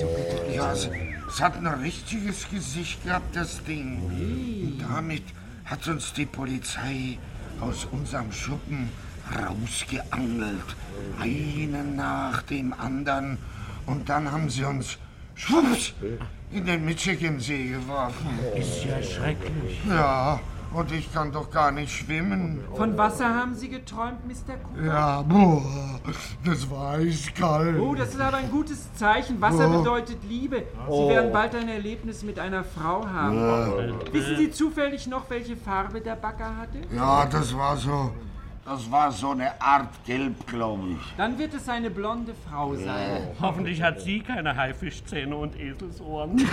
Ja, 0.54 0.72
es, 0.72 0.90
es 1.28 1.42
hat 1.42 1.58
ein 1.58 1.68
richtiges 1.68 2.50
Gesicht 2.50 3.04
gehabt, 3.04 3.36
das 3.36 3.64
Ding. 3.64 4.02
Und 4.02 4.80
damit 4.80 5.24
hat 5.66 5.88
uns 5.88 6.14
die 6.14 6.26
Polizei 6.26 7.18
aus 7.60 7.86
unserem 7.92 8.32
Schuppen 8.32 8.90
rausgeangelt. 9.36 10.76
Einen 11.20 11.96
nach 11.96 12.42
dem 12.44 12.74
anderen. 12.74 13.38
Und 13.86 14.08
dann 14.08 14.32
haben 14.32 14.50
sie 14.50 14.64
uns 14.64 14.98
schwupps 15.36 15.94
in 16.52 16.66
den 16.66 16.86
Michigansee 16.86 17.70
geworfen. 17.70 18.40
Ist 18.56 18.86
ja 18.86 19.02
schrecklich. 19.02 19.80
Ja, 19.90 20.40
und 20.74 20.92
ich 20.92 21.14
kann 21.14 21.32
doch 21.32 21.50
gar 21.52 21.72
nicht 21.72 21.92
schwimmen. 21.92 22.64
Von 22.76 22.98
Wasser 22.98 23.30
haben 23.34 23.56
Sie 23.56 23.70
geträumt, 23.70 24.26
Mr. 24.28 24.56
Cooper? 24.64 24.86
Ja, 24.86 25.22
boah, 25.22 25.62
das 26.46 26.70
war 26.70 26.94
eiskalt. 26.96 27.80
Oh, 27.80 27.96
das 27.96 28.10
ist 28.14 28.20
aber 28.22 28.38
ein 28.38 28.50
gutes 28.52 28.94
Zeichen. 28.96 29.40
Wasser 29.42 29.70
Oh. 29.70 29.80
bedeutet 29.80 30.18
Liebe. 30.28 30.64
Sie 30.90 31.08
werden 31.10 31.32
bald 31.32 31.56
ein 31.56 31.70
Erlebnis 31.70 32.24
mit 32.24 32.40
einer 32.40 32.64
Frau 32.64 33.06
haben. 33.08 33.94
Wissen 34.12 34.38
Sie 34.38 34.52
zufällig 34.52 35.08
noch, 35.08 35.30
welche 35.30 35.56
Farbe 35.56 36.02
der 36.02 36.16
Bagger 36.16 36.58
hatte? 36.58 36.80
Ja, 36.96 37.26
das 37.26 37.56
war 37.56 37.78
so. 37.78 38.12
Das 38.66 38.90
war 38.90 39.12
so 39.12 39.32
eine 39.32 39.62
Art 39.62 39.90
Gelb, 40.06 40.48
glaube 40.48 40.92
ich. 40.92 41.14
Dann 41.18 41.38
wird 41.38 41.54
es 41.54 41.68
eine 41.68 41.90
blonde 41.90 42.34
Frau 42.50 42.74
sein. 42.76 43.28
Hoffentlich 43.42 43.82
hat 43.84 44.00
sie 44.00 44.22
keine 44.22 44.56
Haifischzähne 44.56 45.36
und 45.36 45.60
Eselsohren. 45.60 46.38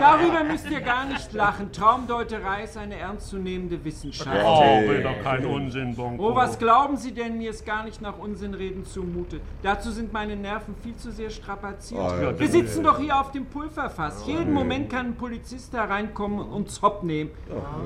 Darüber 0.00 0.42
müsst 0.44 0.70
ihr 0.70 0.80
gar 0.80 1.04
nicht 1.04 1.30
lachen. 1.34 1.70
Traumdeuterei 1.72 2.64
ist 2.64 2.78
eine 2.78 2.96
ernstzunehmende 2.96 3.84
Wissenschaft. 3.84 4.40
Oh, 4.42 4.80
will 4.88 5.02
doch 5.02 5.22
kein 5.22 5.44
Unsinn, 5.44 5.94
Bonko. 5.94 6.30
Oh, 6.30 6.34
was 6.34 6.58
glauben 6.58 6.96
Sie 6.96 7.12
denn? 7.12 7.36
Mir 7.36 7.50
ist 7.50 7.66
gar 7.66 7.84
nicht 7.84 8.00
nach 8.00 8.16
Unsinnreden 8.18 8.86
zumute. 8.86 9.42
Dazu 9.62 9.90
sind 9.90 10.10
meine 10.10 10.36
Nerven 10.36 10.74
viel 10.82 10.96
zu 10.96 11.12
sehr 11.12 11.28
strapaziert. 11.28 12.00
ja, 12.00 12.38
Wir 12.38 12.48
sitzen 12.48 12.82
doch 12.82 12.98
hier 12.98 13.20
auf 13.20 13.30
dem 13.32 13.44
Pulverfass. 13.44 14.26
Jeden 14.26 14.54
Moment 14.54 14.88
kann 14.88 15.08
ein 15.08 15.16
Polizist 15.16 15.74
da 15.74 15.84
reinkommen 15.84 16.38
und 16.38 16.50
uns 16.50 16.80
hopp 16.80 17.02
nehmen. 17.02 17.30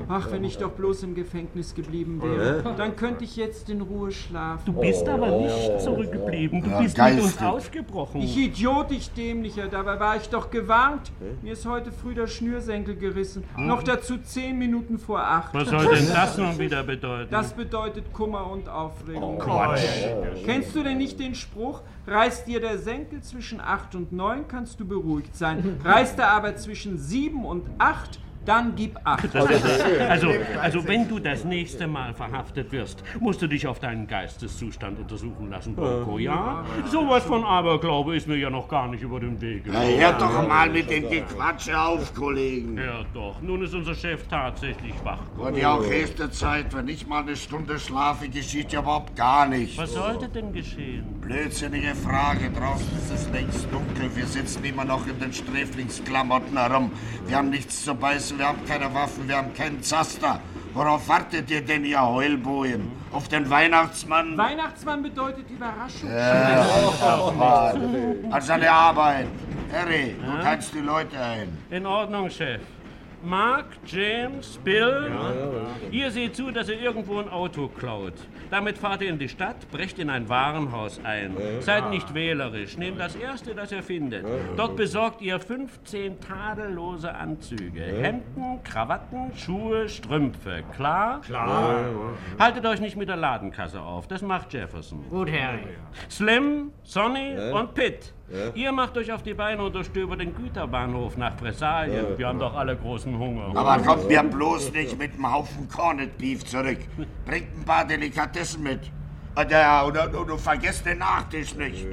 Ach, 0.07 0.31
wenn 0.31 0.45
ich 0.45 0.57
doch 0.57 0.71
bloß 0.71 1.03
im 1.03 1.15
Gefängnis 1.15 1.75
geblieben 1.75 2.21
wäre. 2.21 2.44
Dann 2.77 2.95
könnte 2.95 3.23
ich 3.23 3.35
jetzt 3.35 3.69
in 3.69 3.81
Ruhe 3.81 4.11
schlafen. 4.11 4.63
Du 4.65 4.73
bist 4.73 5.07
aber 5.07 5.29
nicht 5.37 5.81
zurückgeblieben. 5.81 6.61
Du 6.61 6.69
Ja, 6.69 6.81
bist 6.81 6.97
mit 6.97 7.21
uns 7.21 7.41
ausgebrochen. 7.41 8.21
Ich 8.21 8.37
Idiot, 8.37 8.91
ich 8.91 9.11
Dämlicher, 9.11 9.67
dabei 9.67 9.99
war 9.99 10.15
ich 10.17 10.29
doch 10.29 10.49
gewarnt. 10.49 11.11
Mir 11.41 11.53
ist 11.53 11.65
heute 11.65 11.91
früh 11.91 12.13
der 12.15 12.27
Schnürsenkel 12.27 12.95
gerissen. 12.95 13.43
Noch 13.57 13.83
dazu 13.83 14.17
zehn 14.17 14.57
Minuten 14.57 14.97
vor 14.99 15.19
acht. 15.19 15.53
Was 15.53 15.69
soll 15.69 15.95
denn 15.95 16.07
das 16.13 16.37
nun 16.37 16.57
wieder 16.59 16.83
bedeuten? 16.83 17.29
Das 17.31 17.53
bedeutet 17.53 18.11
Kummer 18.13 18.49
und 18.51 18.69
Aufregung. 18.69 19.39
Quatsch. 19.39 19.81
Kennst 20.45 20.75
du 20.75 20.83
denn 20.83 20.97
nicht 20.97 21.19
den 21.19 21.35
Spruch? 21.35 21.81
Reißt 22.07 22.47
dir 22.47 22.59
der 22.59 22.77
Senkel 22.77 23.21
zwischen 23.21 23.59
8 23.59 23.95
und 23.95 24.11
9, 24.11 24.47
kannst 24.47 24.79
du 24.79 24.85
beruhigt 24.85 25.35
sein. 25.35 25.79
Reißt 25.83 26.19
er 26.19 26.31
aber 26.31 26.55
zwischen 26.55 26.97
7 26.99 27.43
und 27.45 27.65
8, 27.79 28.19
dann 28.45 28.75
gib 28.75 28.97
8. 29.03 29.33
Das 29.33 29.45
also, 30.09 30.29
also, 30.61 30.87
wenn 30.87 31.07
du 31.07 31.19
das 31.19 31.43
nächste 31.43 31.87
Mal 31.87 32.13
verhaftet 32.13 32.71
wirst, 32.71 33.03
musst 33.19 33.41
du 33.41 33.47
dich 33.47 33.67
auf 33.67 33.79
deinen 33.79 34.07
Geisteszustand 34.07 34.99
untersuchen 34.99 35.49
lassen, 35.49 35.75
Bonko, 35.75 36.19
ja? 36.19 36.63
Sowas 36.91 37.23
von 37.23 37.43
Aberglaube 37.43 38.15
ist 38.15 38.27
mir 38.27 38.37
ja 38.37 38.49
noch 38.49 38.67
gar 38.67 38.87
nicht 38.87 39.01
über 39.01 39.19
den 39.19 39.39
Weg 39.41 39.63
Na, 39.65 39.81
hört 39.81 40.21
doch 40.21 40.47
mal 40.47 40.69
mit 40.69 40.89
den 40.89 41.09
Gequatsche 41.09 41.79
auf, 41.79 42.13
Kollegen. 42.13 42.77
Ja, 42.77 43.03
doch. 43.13 43.41
Nun 43.41 43.63
ist 43.63 43.73
unser 43.73 43.95
Chef 43.95 44.27
tatsächlich 44.27 44.93
wach. 45.03 45.19
Und 45.37 45.57
ja 45.57 45.73
auch 45.73 45.83
erste 45.83 46.29
Zeit, 46.31 46.75
wenn 46.75 46.87
ich 46.87 47.07
mal 47.07 47.21
eine 47.21 47.35
Stunde 47.35 47.79
schlafe, 47.79 48.29
geschieht 48.29 48.71
ja 48.71 48.81
überhaupt 48.81 49.15
gar 49.15 49.47
nichts. 49.47 49.77
Was 49.77 49.93
sollte 49.93 50.29
denn 50.29 50.53
geschehen? 50.53 51.19
Blödsinnige 51.21 51.95
Frage. 51.95 52.51
Draußen 52.51 52.87
ist 52.97 53.11
es 53.11 53.29
längst 53.31 53.67
dunkel. 53.71 54.15
Wir 54.15 54.27
sitzen 54.27 54.63
immer 54.63 54.85
noch 54.85 55.07
in 55.07 55.19
den 55.19 55.33
Sträflingsklamotten 55.33 56.57
herum. 56.57 56.91
Wir 57.27 57.37
haben 57.37 57.49
nichts 57.49 57.83
zu 57.83 57.95
beißen, 57.95 58.34
wir 58.37 58.47
haben 58.47 58.65
keine 58.67 58.93
Waffen, 58.93 59.27
wir 59.27 59.37
haben 59.37 59.53
keinen 59.53 59.81
Zaster. 59.81 60.39
Worauf 60.73 61.07
wartet 61.07 61.49
ihr 61.49 61.61
denn, 61.61 61.85
ihr 61.85 62.01
Heulbojen? 62.01 62.91
Auf 63.11 63.29
den 63.29 63.49
Weihnachtsmann? 63.49 64.37
Weihnachtsmann 64.37 65.01
bedeutet 65.03 65.49
Überraschung. 65.49 66.09
Also 68.31 68.53
an 68.53 68.59
der 68.59 68.73
Arbeit. 68.73 69.27
Harry, 69.71 70.15
du 70.19 70.43
kannst 70.43 70.73
die 70.73 70.79
Leute 70.79 71.17
ein. 71.17 71.57
In 71.69 71.85
Ordnung, 71.85 72.29
Chef. 72.29 72.61
Mark, 73.25 73.65
James, 73.87 74.59
Bill, 74.63 75.11
ihr 75.89 76.11
seht 76.11 76.35
zu, 76.35 76.51
dass 76.51 76.69
ihr 76.69 76.79
irgendwo 76.79 77.17
ein 77.17 77.27
Auto 77.27 77.67
klaut. 77.67 78.13
Damit 78.51 78.77
fahrt 78.77 79.01
ihr 79.01 79.09
in 79.09 79.17
die 79.17 79.29
Stadt, 79.29 79.69
brecht 79.71 79.97
in 79.97 80.11
ein 80.11 80.29
Warenhaus 80.29 81.01
ein. 81.03 81.35
Seid 81.61 81.89
nicht 81.89 82.13
wählerisch, 82.13 82.77
nehmt 82.77 82.99
das 82.99 83.15
Erste, 83.15 83.55
das 83.55 83.71
ihr 83.71 83.81
findet. 83.81 84.25
Dort 84.55 84.75
besorgt 84.75 85.23
ihr 85.23 85.39
15 85.39 86.19
tadellose 86.19 87.15
Anzüge. 87.15 87.81
Hemden, 87.81 88.63
Krawatten, 88.63 89.31
Schuhe, 89.35 89.89
Strümpfe. 89.89 90.63
Klar? 90.75 91.21
Klar. 91.21 91.85
Haltet 92.37 92.65
euch 92.67 92.79
nicht 92.79 92.95
mit 92.95 93.09
der 93.09 93.17
Ladenkasse 93.17 93.81
auf, 93.81 94.07
das 94.07 94.21
macht 94.21 94.53
Jefferson. 94.53 95.03
Gut, 95.09 95.31
Harry. 95.31 95.63
Slim, 96.11 96.71
Sonny 96.83 97.35
und 97.51 97.73
Pitt. 97.73 98.13
Ihr 98.55 98.71
macht 98.71 98.97
euch 98.97 99.11
auf 99.11 99.21
die 99.21 99.33
Beine 99.33 99.61
und 99.63 99.75
durchstöbert 99.75 100.19
den 100.19 100.33
Güterbahnhof 100.35 101.15
nach 101.15 101.35
Bressalien. 101.37 102.17
Wir 102.17 102.27
haben 102.27 102.39
doch 102.39 102.55
alle 102.55 102.75
großen 102.75 103.17
Hunger. 103.17 103.55
Aber 103.55 103.77
kommt 103.83 104.07
mir 104.07 104.23
bloß 104.23 104.71
nicht 104.73 104.97
mit 104.97 105.13
einem 105.13 105.31
Haufen 105.31 105.69
Corned 105.69 106.17
Beef 106.17 106.43
zurück. 106.43 106.79
Bringt 107.25 107.55
ein 107.57 107.65
paar 107.65 107.85
Delikatessen 107.85 108.63
mit. 108.63 108.79
Und, 109.35 109.51
ja, 109.51 109.83
und, 109.83 109.97
und, 109.97 110.31
und 110.31 110.41
vergesst 110.41 110.85
den 110.85 110.99
Nachtisch 110.99 111.55
nicht. 111.55 111.85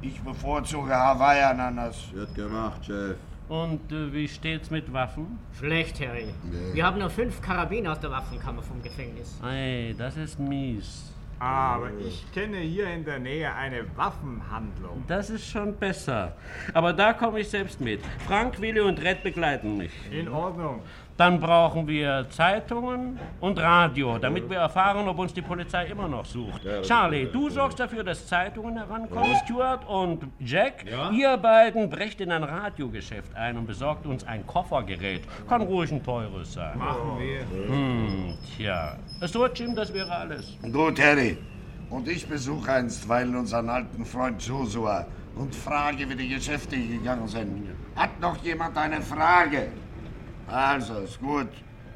Ich 0.00 0.20
bevorzuge 0.20 0.94
Hawaii-Ananas. 0.94 2.12
Wird 2.12 2.34
gemacht, 2.34 2.84
Chef. 2.84 3.16
Und 3.48 3.90
äh, 3.92 4.12
wie 4.12 4.28
steht's 4.28 4.70
mit 4.70 4.92
Waffen? 4.92 5.38
Schlecht, 5.58 6.00
Harry. 6.00 6.34
Wir 6.74 6.84
haben 6.84 6.98
nur 6.98 7.08
fünf 7.10 7.40
Karabiner 7.40 7.92
aus 7.92 8.00
der 8.00 8.10
Waffenkammer 8.10 8.62
vom 8.62 8.82
Gefängnis. 8.82 9.38
Ei, 9.42 9.94
das 9.96 10.16
ist 10.16 10.38
mies. 10.38 11.12
Aber 11.40 11.90
ich 12.00 12.24
kenne 12.32 12.58
hier 12.58 12.88
in 12.88 13.04
der 13.04 13.18
Nähe 13.18 13.54
eine 13.54 13.84
Waffenhandlung. 13.96 15.04
Das 15.06 15.30
ist 15.30 15.48
schon 15.48 15.76
besser. 15.76 16.36
Aber 16.74 16.92
da 16.92 17.12
komme 17.12 17.40
ich 17.40 17.48
selbst 17.48 17.80
mit. 17.80 18.00
Frank, 18.26 18.60
Willi 18.60 18.80
und 18.80 19.00
Red 19.02 19.22
begleiten 19.22 19.76
mich. 19.76 19.92
In 20.10 20.28
Ordnung. 20.28 20.82
Dann 21.18 21.40
brauchen 21.40 21.88
wir 21.88 22.26
Zeitungen 22.30 23.18
und 23.40 23.58
Radio, 23.58 24.18
damit 24.18 24.48
wir 24.48 24.58
erfahren, 24.58 25.08
ob 25.08 25.18
uns 25.18 25.34
die 25.34 25.42
Polizei 25.42 25.86
immer 25.86 26.06
noch 26.06 26.24
sucht. 26.24 26.62
Charlie, 26.82 27.26
du 27.26 27.50
sorgst 27.50 27.80
dafür, 27.80 28.04
dass 28.04 28.24
Zeitungen 28.24 28.76
herankommen. 28.76 29.34
Stuart 29.44 29.84
und 29.88 30.28
Jack, 30.38 30.84
ihr 31.12 31.36
beiden 31.36 31.90
brecht 31.90 32.20
in 32.20 32.30
ein 32.30 32.44
Radiogeschäft 32.44 33.34
ein 33.34 33.56
und 33.56 33.66
besorgt 33.66 34.06
uns 34.06 34.22
ein 34.22 34.46
Koffergerät. 34.46 35.22
Kann 35.48 35.62
ruhig 35.62 35.90
ein 35.90 36.04
teures 36.04 36.52
sein. 36.52 36.78
Machen 36.78 37.18
wir. 37.18 37.40
Hm, 37.68 38.34
tja. 38.56 38.96
So, 39.22 39.44
Jim, 39.48 39.74
das 39.74 39.92
wäre 39.92 40.12
alles. 40.12 40.56
Gut, 40.72 41.00
Harry. 41.00 41.36
Und 41.90 42.06
ich 42.06 42.28
besuche 42.28 42.70
einstweilen 42.70 43.34
unseren 43.34 43.68
alten 43.68 44.04
Freund 44.04 44.40
Joshua 44.40 45.04
und 45.34 45.52
frage, 45.52 46.08
wie 46.08 46.14
die 46.14 46.28
Geschäfte 46.28 46.76
gegangen 46.76 47.26
sind. 47.26 47.70
Hat 47.96 48.20
noch 48.20 48.36
jemand 48.44 48.76
eine 48.76 49.02
Frage? 49.02 49.68
Also, 50.50 50.94
ist 51.00 51.20
gut. 51.20 51.48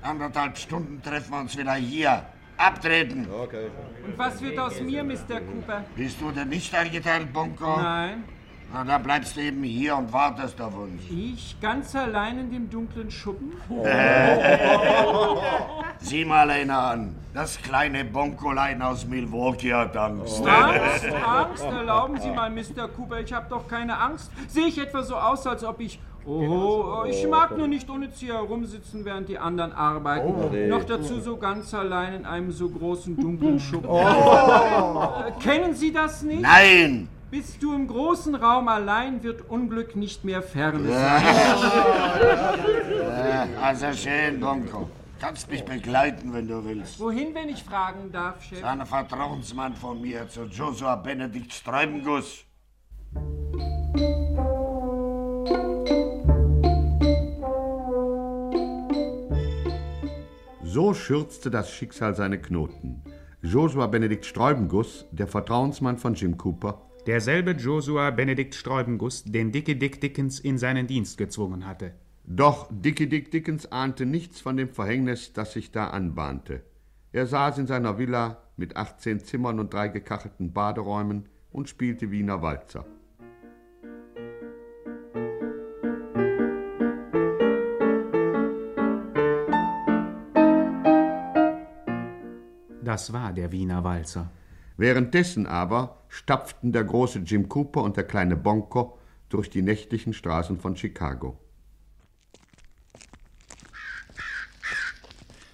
Anderthalb 0.02 0.59
Stunden 0.59 1.00
treffen 1.02 1.30
wir 1.32 1.40
uns 1.40 1.56
wieder 1.56 1.75
hier. 1.75 2.23
Abtreten. 2.59 3.26
Okay. 3.30 3.71
Und 4.06 4.18
was 4.18 4.40
wird 4.42 4.59
aus 4.59 4.80
mir, 4.80 5.02
Mr. 5.02 5.40
Cooper? 5.40 5.85
Bist 5.97 6.21
du 6.21 6.30
denn 6.30 6.49
nicht 6.49 6.75
eingeteilt, 6.75 7.32
Bunko? 7.32 7.76
Nein, 7.76 8.25
Na, 8.73 8.85
dann 8.85 9.02
bleibst 9.02 9.37
du 9.37 9.40
eben 9.40 9.62
hier 9.62 9.97
und 9.97 10.12
wartest 10.12 10.61
auf 10.61 10.76
uns. 10.76 11.02
ich 11.11 11.56
ganz 11.61 11.94
allein 11.97 12.38
in 12.38 12.50
dem 12.50 12.71
dunklen 12.71 13.11
Schuppen? 13.11 13.52
Sieh 15.99 16.25
mal 16.25 16.50
einer 16.50 16.78
an. 16.78 17.16
Das 17.35 17.61
kleine 17.61 18.04
Bonkolein 18.04 18.80
aus 18.82 19.06
Milwaukee 19.06 19.73
hat 19.73 19.97
Angst. 19.97 20.47
Angst, 20.47 21.06
Angst, 21.06 21.64
erlauben 21.64 22.21
Sie 22.21 22.30
mal, 22.30 22.50
Mr. 22.50 22.88
Cooper, 22.88 23.21
ich 23.21 23.32
habe 23.32 23.47
doch 23.49 23.66
keine 23.66 23.99
Angst. 23.99 24.30
Sehe 24.49 24.66
ich 24.66 24.78
etwa 24.78 25.02
so 25.02 25.16
aus, 25.16 25.47
als 25.47 25.64
ob 25.64 25.80
ich... 25.80 25.99
Oh, 26.25 27.05
ich 27.09 27.26
mag 27.26 27.57
nur 27.57 27.67
nicht 27.67 27.91
ohne 27.91 28.12
Ziel 28.12 28.33
herumsitzen, 28.33 29.05
während 29.05 29.29
die 29.29 29.38
anderen 29.38 29.73
arbeiten. 29.73 30.69
Noch 30.69 30.85
dazu 30.85 31.21
so 31.21 31.37
ganz 31.37 31.75
allein 31.75 32.14
in 32.14 32.26
einem 32.26 32.52
so 32.52 32.69
großen 32.69 33.17
dunklen 33.17 33.59
Schuppen. 33.59 33.91
Äh, 33.91 35.33
Kennen 35.41 35.75
Sie 35.75 35.93
das 35.93 36.23
nicht? 36.23 36.43
Nein! 36.43 37.09
Bist 37.31 37.62
du 37.62 37.75
im 37.75 37.88
großen 37.88 38.35
Raum 38.35 38.69
allein, 38.69 39.23
wird 39.23 39.49
Unglück 39.49 39.97
nicht 39.97 40.23
mehr 40.23 40.43
fern 40.43 40.87
sein. 40.87 41.23
Ja, 42.99 43.47
also 43.62 43.87
schön, 43.95 44.38
Bonko. 44.38 44.88
Kannst 45.19 45.50
mich 45.50 45.64
begleiten, 45.64 46.33
wenn 46.35 46.47
du 46.47 46.62
willst. 46.64 47.00
Wohin, 47.00 47.35
wenn 47.35 47.49
ich 47.49 47.62
fragen 47.62 48.12
darf, 48.12 48.43
Chef? 48.43 48.62
Ein 48.62 48.85
Vertrauensmann 48.85 49.75
von 49.75 50.02
mir 50.02 50.29
zu 50.29 50.45
Joshua 50.45 50.97
Benedikt 50.97 51.52
Sträumguss. 51.52 52.45
So 60.73 60.95
schürzte 60.95 61.50
das 61.50 61.71
Schicksal 61.71 62.14
seine 62.14 62.41
Knoten. 62.41 63.02
Joshua 63.43 63.88
Benedikt 63.88 64.25
Sträubenguss, 64.25 65.05
der 65.12 65.26
Vertrauensmann 65.26 65.99
von 65.99 66.14
Jim 66.14 66.38
Cooper, 66.38 66.88
Derselbe 67.07 67.50
Josua 67.50 68.11
Benedikt 68.11 68.55
Sträubenguss, 68.55 69.23
den 69.25 69.52
Dickie 69.52 69.75
Dick 69.79 70.00
Dickens 70.00 70.41
in 70.41 70.57
seinen 70.57 70.87
Dienst 70.87 71.19
gezwungen 71.19 71.67
hatte. 71.67 71.93
Doch 72.25 72.71
Dickie 72.71 73.07
Dick 73.07 73.31
Dickens 73.31 73.71
ahnte 73.71 74.07
nichts 74.07 74.41
von 74.41 74.57
dem 74.57 74.71
Verhängnis, 74.71 75.35
das 75.35 75.52
sich 75.52 75.73
da 75.73 75.88
anbahnte. 75.88 76.62
Er 77.12 77.26
saß 77.26 77.59
in 77.59 77.67
seiner 77.67 77.99
Villa 77.99 78.38
mit 78.57 78.75
18 78.75 79.21
Zimmern 79.21 79.61
und 79.61 79.75
drei 79.75 79.88
gekachelten 79.88 80.55
Baderäumen 80.55 81.29
und 81.50 81.69
spielte 81.69 82.11
Wiener 82.11 82.41
Walzer. 82.41 82.87
Das 92.92 93.11
war 93.14 93.32
der 93.32 93.50
Wiener 93.52 93.84
Walzer. 93.84 94.30
Währenddessen 94.76 95.46
aber 95.46 96.02
stapften 96.11 96.72
der 96.72 96.84
große 96.84 97.20
Jim 97.20 97.49
Cooper 97.49 97.82
und 97.82 97.96
der 97.96 98.04
kleine 98.04 98.37
Bonko 98.37 98.99
durch 99.30 99.49
die 99.49 99.62
nächtlichen 99.62 100.12
Straßen 100.12 100.58
von 100.61 100.76
Chicago. 100.76 101.38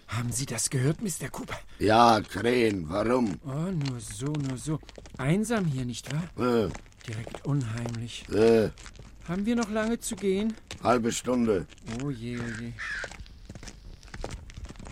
Haben 0.09 0.33
Sie 0.33 0.47
das 0.47 0.69
gehört, 0.69 1.01
Mr. 1.01 1.29
Cooper? 1.31 1.57
Ja, 1.79 2.21
Krähen, 2.23 2.89
warum? 2.89 3.39
Oh, 3.47 3.71
nur 3.71 4.01
so, 4.01 4.27
nur 4.33 4.59
so. 4.59 4.81
Einsam 5.17 5.65
hier, 5.67 5.85
nicht 5.85 6.13
wahr? 6.13 6.25
Äh, 6.45 6.69
Direkt 7.07 7.47
unheimlich. 7.47 8.29
äh, 8.31 8.71
Haben 9.29 9.47
wir 9.47 9.55
noch 9.55 9.71
lange 9.71 10.01
zu 10.01 10.17
gehen? 10.17 10.55
halbe 10.83 11.13
Stunde. 11.13 11.69
Oh 12.03 12.11
je, 12.11 12.37
oh 12.41 12.61
je. 12.61 12.73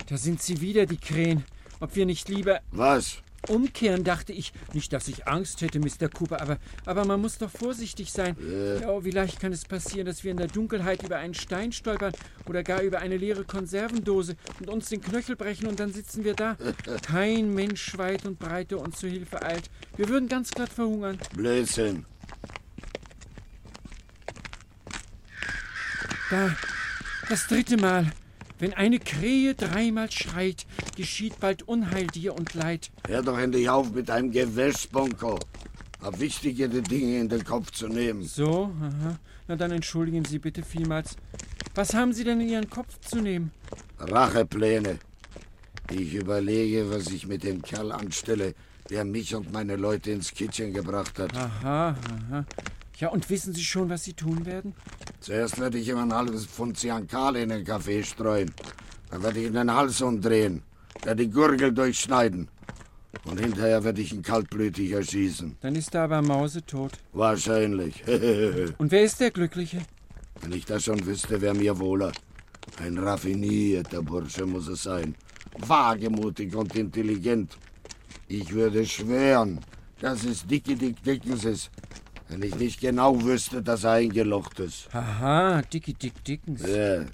Da 0.09 0.17
sind 0.17 0.41
sie 0.41 0.61
wieder, 0.61 0.87
die 0.87 0.99
Krähen. 0.99 1.43
Ob 1.81 1.95
wir 1.97 2.07
nicht 2.07 2.29
lieber 2.29 2.61
Was? 2.71 3.23
umkehren, 3.49 4.05
dachte 4.05 4.33
ich. 4.33 4.53
Nicht, 4.73 4.93
dass 4.93 5.09
ich 5.09 5.27
Angst 5.27 5.61
hätte, 5.61 5.79
Mr. 5.79 6.09
Cooper, 6.09 6.41
aber, 6.41 6.59
aber 6.85 7.05
man 7.05 7.21
muss 7.21 7.39
doch 7.39 7.51
vorsichtig 7.51 8.13
sein. 8.13 8.37
Ja, 8.81 8.89
oh, 8.89 9.05
wie 9.05 9.11
leicht 9.11 9.41
kann 9.41 9.53
es 9.53 9.65
passieren, 9.65 10.07
dass 10.07 10.25
wir 10.25 10.31
in 10.31 10.37
der 10.37 10.49
Dunkelheit 10.49 11.03
über 11.03 11.17
einen 11.17 11.35
Stein 11.35 11.73
stolpern 11.73 12.13
oder 12.49 12.63
gar 12.63 12.83
über 12.83 12.99
eine 12.99 13.17
leere 13.17 13.45
Konservendose 13.45 14.37
und 14.61 14.69
uns 14.69 14.89
den 14.89 15.01
Knöchel 15.01 15.37
brechen 15.37 15.67
und 15.67 15.81
dann 15.81 15.93
sitzen 15.93 16.25
wir 16.25 16.35
da. 16.35 16.57
Kein 17.03 17.55
Mensch 17.55 17.97
weit 17.99 18.25
und 18.27 18.39
breit, 18.39 18.71
der 18.71 18.81
uns 18.81 18.99
zu 18.99 19.09
Hilfe 19.09 19.43
eilt. 19.43 19.71
Wir 19.97 20.09
würden 20.09 20.29
ganz 20.29 20.51
glatt 20.51 20.71
verhungern. 20.71 21.19
Blödsinn. 21.35 22.05
Da, 26.31 26.57
das 27.29 27.47
dritte 27.47 27.77
Mal. 27.77 28.11
Wenn 28.59 28.73
eine 28.73 28.99
Krähe 28.99 29.55
dreimal 29.55 30.11
schreit, 30.11 30.67
geschieht 30.97 31.41
bald 31.41 31.69
Unheil 31.69 32.07
dir 32.07 32.35
und 32.35 32.55
Leid. 32.55 32.91
Hör 33.07 33.23
doch 33.23 33.39
endlich 33.39 33.69
auf 33.69 33.93
mit 33.93 34.09
deinem 34.09 34.31
Gewäsch, 34.31 34.89
Bonko. 34.89 35.39
Hab 36.01 36.19
wichtigere 36.21 36.81
Dinge 36.83 37.21
in 37.21 37.29
den 37.29 37.45
Kopf 37.45 37.71
zu 37.73 37.89
nehmen. 37.89 38.23
So, 38.23 38.73
aha. 38.81 39.19
Na 39.49 39.57
dann 39.57 39.73
entschuldigen 39.73 40.25
Sie 40.25 40.39
bitte 40.39 40.63
vielmals. 40.63 41.17
Was 41.75 41.95
haben 41.95 42.13
Sie 42.13 42.25
denn 42.25 42.41
in 42.41 42.49
Ihren 42.49 42.71
Kopf 42.71 42.99
zu 43.01 43.21
nehmen? 43.21 43.51
Rachepläne. 43.99 44.99
Ich 45.91 46.15
überlege, 46.15 46.91
was 46.91 47.09
ich 47.09 47.27
mit 47.27 47.45
dem 47.45 47.63
Kerl 47.63 47.93
anstelle, 47.93 48.55
der 48.91 49.05
mich 49.05 49.35
und 49.35 49.53
meine 49.53 49.77
Leute 49.77 50.11
ins 50.11 50.33
Kitchen 50.33 50.73
gebracht 50.73 51.19
hat. 51.19 51.35
Aha, 51.37 51.97
aha. 52.31 52.45
Ja, 52.99 53.09
und 53.09 53.29
wissen 53.29 53.53
Sie 53.53 53.63
schon, 53.65 53.91
was 53.91 54.05
Sie 54.05 54.15
tun 54.15 54.47
werden? 54.47 54.75
Zuerst 55.21 55.61
werde 55.61 55.79
ich 55.79 55.89
ihm 55.89 55.99
ein 55.99 56.15
halbes 56.15 56.47
Pfund 56.47 56.79
Cyankale 56.79 57.43
in 57.43 57.51
den 57.51 57.65
Kaffee 57.65 58.03
streuen. 58.03 58.51
Dann 59.11 59.23
werde 59.23 59.41
ich 59.41 59.47
ihm 59.47 59.53
den 59.53 59.73
Hals 59.73 60.01
umdrehen, 60.01 60.63
werde 61.03 61.25
die 61.25 61.31
Gurgel 61.31 61.73
durchschneiden. 61.73 62.49
Und 63.25 63.41
hinterher 63.41 63.83
werde 63.85 64.01
ich 64.01 64.13
ihn 64.13 64.23
kaltblütig 64.23 64.93
erschießen. 64.93 65.57
Dann 65.61 65.75
ist 65.75 65.95
er 65.95 66.03
aber 66.03 66.23
mausetot. 66.23 66.93
Wahrscheinlich. 67.13 68.03
Und 68.79 68.91
wer 68.91 69.03
ist 69.03 69.21
der 69.21 69.31
Glückliche? 69.31 69.83
Wenn 70.41 70.53
ich 70.53 70.65
das 70.65 70.85
schon 70.85 71.05
wüsste, 71.05 71.41
wäre 71.41 71.55
mir 71.55 71.79
wohler. 71.79 72.13
Ein 72.79 72.99
raffinierter 72.99 74.03
Bursche 74.03 74.47
muss 74.47 74.69
es 74.69 74.83
sein. 74.83 75.15
Wagemutig 75.59 76.55
und 76.55 76.75
intelligent. 76.77 77.57
Ich 78.29 78.53
würde 78.53 78.85
schwören, 78.85 79.61
dass 80.01 80.25
es 80.25 80.47
Dickie 80.47 80.75
Dick 80.75 81.03
Dickens 81.03 81.45
ist, 81.45 81.71
wenn 82.29 82.43
ich 82.43 82.55
nicht 82.57 82.81
genau 82.81 83.23
wüsste, 83.23 83.63
dass 83.63 83.85
er 83.85 83.93
eingelocht 83.93 84.61
ist. 84.61 84.89
Aha, 84.93 85.63
Dickie 85.63 85.95
Dick 85.95 86.25
Dickens. 86.25 86.63
Ja. 86.67 87.05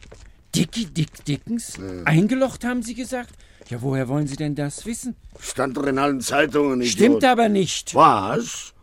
Dickie 0.55 0.87
Dick 0.87 1.25
Dickens? 1.25 1.79
Eingelocht, 2.05 2.65
haben 2.65 2.83
Sie 2.83 2.95
gesagt? 2.95 3.35
Ja, 3.69 3.81
woher 3.81 4.09
wollen 4.09 4.27
Sie 4.27 4.37
denn 4.37 4.55
das 4.55 4.85
wissen? 4.85 5.17
Stand 5.39 5.77
doch 5.77 5.87
in 5.87 5.99
allen 5.99 6.21
Zeitungen. 6.21 6.81
Idiot. 6.81 6.93
Stimmt 6.93 7.25
aber 7.25 7.49
nicht. 7.49 7.95
Was? 7.95 8.75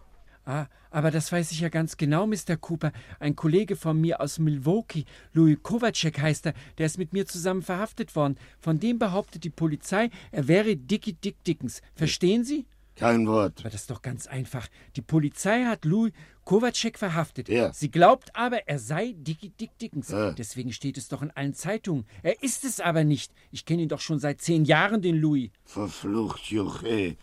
Ah, 0.46 0.66
aber 0.92 1.12
das 1.12 1.32
weiß 1.32 1.52
ich 1.52 1.60
ja 1.60 1.70
ganz 1.70 1.98
genau, 1.98 2.26
Mr. 2.26 2.58
Cooper. 2.60 2.92
Ein 3.20 3.36
Kollege 3.36 3.76
von 3.76 4.02
mir 4.02 4.20
aus 4.20 4.40
Milwaukee, 4.40 5.06
Louis 5.34 5.58
Kovacek 5.62 6.20
heißt 6.20 6.48
er, 6.48 6.54
der 6.78 6.88
ist 6.88 6.98
mit 6.98 7.14
mir 7.14 7.28
zusammen 7.28 7.62
verhaftet 7.62 8.16
worden. 8.16 8.38
Von 8.60 8.80
dem 8.80 8.98
behauptet 8.98 9.44
die 9.44 9.52
Polizei, 9.52 10.10
er 10.32 10.48
wäre 10.48 10.76
Dickie 10.76 11.14
Dick 11.14 11.44
Dickens. 11.44 11.82
Verstehen 11.94 12.44
Sie? 12.44 12.66
Kein 13.00 13.28
Wort. 13.28 13.62
Aber 13.62 13.70
das 13.70 13.82
ist 13.82 13.90
doch 13.90 14.02
ganz 14.02 14.28
einfach. 14.28 14.68
Die 14.98 15.02
Polizei 15.02 15.64
hat 15.64 15.86
Louis 15.86 16.12
Kovacek 16.44 16.98
verhaftet. 16.98 17.48
Ja. 17.48 17.72
Sie 17.72 17.90
glaubt 17.90 18.36
aber, 18.36 18.68
er 18.68 18.78
sei 18.78 19.16
Dickie 19.16 19.50
Dick 19.50 19.78
Dickens. 19.78 20.10
Ja. 20.10 20.32
Deswegen 20.32 20.74
steht 20.74 20.98
es 20.98 21.08
doch 21.08 21.22
in 21.22 21.32
allen 21.32 21.54
Zeitungen. 21.54 22.06
Er 22.24 22.44
ist 22.44 22.66
es 22.66 22.82
aber 22.82 23.06
nicht. 23.06 23.32
Ich 23.52 23.66
kenne 23.66 23.84
ihn 23.84 23.90
doch 23.90 24.02
schon 24.02 24.20
seit 24.20 24.42
zehn 24.42 24.66
Jahren, 24.66 25.02
den 25.02 25.16
Louis. 25.16 25.50
Verflucht, 25.64 26.42
Juche. 26.48 27.16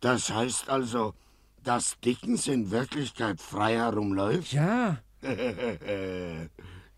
Das 0.00 0.32
heißt 0.32 0.70
also, 0.70 1.12
dass 1.62 1.98
Dickens 2.00 2.46
in 2.46 2.70
Wirklichkeit 2.70 3.40
frei 3.40 3.74
herumläuft? 3.74 4.52
Ja. 4.52 4.98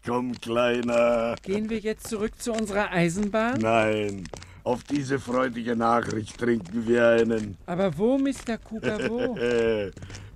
Komm, 0.06 0.40
Kleiner. 0.40 1.34
Gehen 1.42 1.68
wir 1.68 1.78
jetzt 1.80 2.06
zurück 2.06 2.40
zu 2.40 2.52
unserer 2.52 2.92
Eisenbahn? 2.92 3.58
Nein, 3.60 4.28
auf 4.68 4.84
diese 4.84 5.18
freudige 5.18 5.74
Nachricht 5.74 6.36
trinken 6.36 6.86
wir 6.86 7.08
einen. 7.08 7.56
Aber 7.64 7.96
wo, 7.96 8.18
Mr. 8.18 8.58
Cooper, 8.62 9.08
wo? 9.08 9.34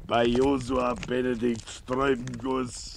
Bei 0.06 0.24
Josua 0.24 0.94
Benedikt 1.06 1.68
Sträubenguss. 1.68 2.96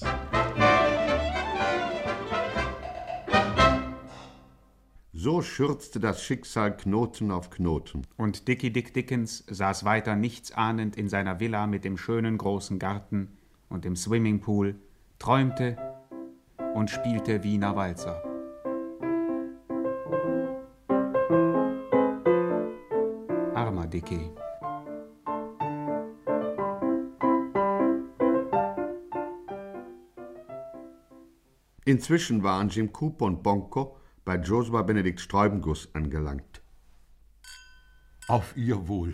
So 5.12 5.42
schürzte 5.42 6.00
das 6.00 6.24
Schicksal 6.24 6.78
Knoten 6.78 7.32
auf 7.32 7.50
Knoten. 7.50 8.04
Und 8.16 8.48
Dickie 8.48 8.72
Dick 8.72 8.94
Dickens 8.94 9.44
saß 9.50 9.84
weiter 9.84 10.16
nichtsahnend 10.16 10.96
in 10.96 11.10
seiner 11.10 11.42
Villa 11.42 11.68
mit 11.68 11.84
dem 11.84 11.98
schönen 11.98 12.38
großen 12.38 12.80
Garten 12.80 13.38
und 13.68 13.84
dem 13.84 13.98
Swimmingpool, 13.98 14.76
träumte 15.20 15.76
und 16.74 16.90
spielte 16.90 17.44
Wiener 17.44 17.76
Walzer. 17.76 18.35
Dickie. 23.88 24.30
Inzwischen 31.86 32.42
waren 32.42 32.70
Jim 32.70 32.92
Cooper 32.92 33.26
und 33.26 33.44
Bonko 33.44 33.98
bei 34.26 34.38
Josua 34.38 34.82
Benedikt 34.82 35.22
Sträubenguss 35.22 35.94
angelangt. 35.94 36.62
Auf 38.28 38.58
Ihr 38.58 38.88
Wohl, 38.88 39.14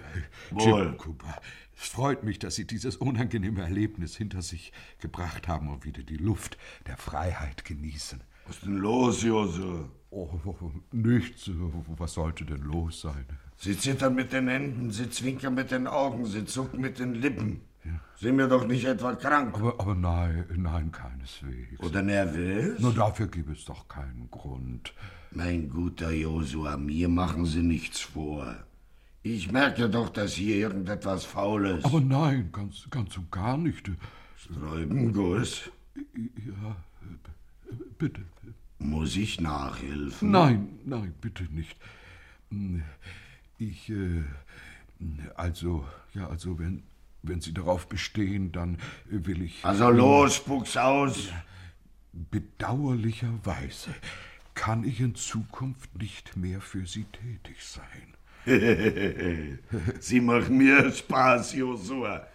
Wohl. 0.52 0.62
Jim 0.62 0.98
Cooper. 0.98 1.42
Es 1.76 1.90
freut 1.90 2.24
mich, 2.24 2.40
dass 2.40 2.56
Sie 2.56 2.66
dieses 2.66 2.96
unangenehme 2.96 3.62
Erlebnis 3.62 4.16
hinter 4.16 4.42
sich 4.42 4.72
gebracht 5.00 5.50
haben 5.50 5.68
und 5.68 5.84
wieder 5.84 6.04
die 6.04 6.16
Luft 6.16 6.58
der 6.88 6.96
Freiheit 6.96 7.66
genießen. 7.66 8.24
Was 8.52 8.58
ist 8.58 8.66
denn 8.66 8.80
los, 8.80 9.24
Josua? 9.24 9.88
Oh, 10.10 10.30
nichts. 10.92 11.50
Was 11.98 12.16
sollte 12.16 12.44
denn 12.44 12.64
los 12.64 13.00
sein? 13.00 13.26
Sie 13.56 13.78
zittern 13.78 14.14
mit 14.14 14.34
den 14.34 14.50
Händen, 14.50 14.92
Sie 14.92 15.10
zwinkern 15.10 15.54
mit 15.54 15.72
den 15.72 15.88
Augen, 15.88 16.26
Sie 16.26 16.44
zucken 16.44 16.82
mit 16.82 17.00
den 17.00 17.14
Lippen. 17.14 17.62
Sind 18.18 18.38
wir 18.38 18.50
doch 18.50 18.68
nicht 18.68 18.84
etwa 18.84 19.16
krank? 19.16 19.56
Aber, 19.56 19.80
aber 19.80 19.96
nein, 19.96 20.44
nein, 20.58 20.92
keineswegs. 20.92 21.80
Oder 21.80 22.02
nervös? 22.02 22.78
Nur 22.82 22.94
dafür 22.94 23.28
gibt 23.28 23.58
es 23.58 23.64
doch 23.64 23.88
keinen 23.88 24.30
Grund. 24.30 24.94
Mein 25.32 25.70
guter 25.70 26.12
Josua, 26.12 26.76
mir 26.76 27.08
machen 27.08 27.46
Sie 27.46 27.64
nichts 27.64 28.02
vor. 28.02 28.54
Ich 29.24 29.50
merke 29.50 29.90
doch, 29.90 30.10
dass 30.10 30.34
hier 30.34 30.58
irgendetwas 30.58 31.24
faul 31.24 31.68
ist. 31.68 31.86
Aber 31.86 32.02
nein, 32.02 32.50
ganz, 32.52 32.86
ganz 32.90 33.16
und 33.16 33.32
gar 33.32 33.58
nicht. 33.58 33.90
Sträubenguss, 34.36 35.72
Ja, 36.36 36.76
bitte. 37.98 38.22
muss 38.80 39.16
ich 39.16 39.40
nachhelfen? 39.40 40.32
Nein, 40.32 40.80
nein, 40.86 41.14
bitte 41.22 41.44
nicht. 41.46 41.78
Ich, 43.58 43.90
äh, 43.90 44.24
also, 45.36 45.86
ja, 46.14 46.28
also, 46.28 46.58
wenn, 46.60 46.84
Wenn 47.24 47.40
Sie 47.40 47.54
darauf 47.54 47.88
bestehen, 47.88 48.52
dann 48.52 48.78
will 49.06 49.44
ich. 49.44 49.64
Also 49.64 49.90
los, 49.92 50.38
spuck's 50.38 50.76
aus. 50.76 51.30
Bedauerlicherweise 52.14 53.94
kann 54.56 54.84
ich 54.84 55.00
in 55.00 55.14
Zukunft 55.16 55.96
nicht 55.98 56.36
mehr 56.36 56.62
für 56.62 56.86
Sie 56.86 57.06
tätig 57.06 57.58
sein. 57.60 58.16
Sie 60.00 60.20
machen 60.20 60.58
mir 60.58 60.92
Spaß, 60.92 61.54
Josua. 61.54 62.26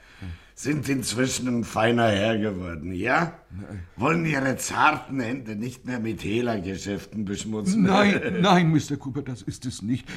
Sind 0.59 0.89
inzwischen 0.89 1.49
ein 1.49 1.65
feiner 1.65 2.09
Herr 2.09 2.39
geworden, 2.39 2.91
ja? 2.95 3.39
Wollen 3.97 4.25
Ihre 4.25 4.57
zarten 4.57 5.21
Hände 5.21 5.55
nicht 5.55 5.85
mehr 5.85 6.01
mit 6.01 6.25
Hehlergeschäften 6.25 7.27
beschmutzen? 7.27 7.83
Nein, 7.83 8.39
nein, 8.41 8.71
Mr. 8.71 8.97
Cooper, 8.97 9.21
das 9.21 9.43
ist 9.43 9.67
es 9.67 9.83
nicht. 9.83 10.09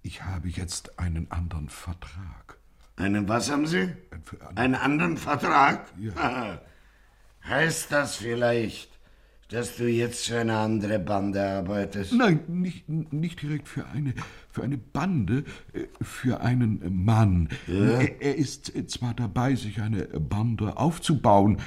Ich 0.00 0.22
habe 0.22 0.48
jetzt 0.48 0.96
einen 1.00 1.28
anderen 1.32 1.68
Vertrag. 1.68 2.56
Einen 2.94 3.28
was 3.28 3.50
haben 3.50 3.66
Sie? 3.66 3.92
Einen 4.54 4.76
anderen 4.76 5.16
Vertrag? 5.16 5.92
Ja. 5.98 6.60
Heißt 7.44 7.90
das 7.90 8.14
vielleicht, 8.14 8.91
dass 9.48 9.76
du 9.76 9.86
jetzt 9.86 10.26
für 10.26 10.40
eine 10.40 10.56
andere 10.56 10.98
Bande 10.98 11.42
arbeitest? 11.42 12.12
Nein, 12.14 12.40
nicht, 12.48 12.88
nicht 12.88 13.42
direkt 13.42 13.68
für 13.68 13.86
eine, 13.86 14.14
für 14.50 14.62
eine 14.62 14.78
Bande, 14.78 15.44
äh, 15.72 15.86
für 16.00 16.40
einen 16.40 17.04
Mann. 17.04 17.48
Ja? 17.66 18.00
Er, 18.00 18.22
er 18.22 18.36
ist 18.36 18.72
zwar 18.90 19.14
dabei, 19.14 19.54
sich 19.54 19.80
eine 19.80 20.04
Bande 20.04 20.76
aufzubauen, 20.76 21.58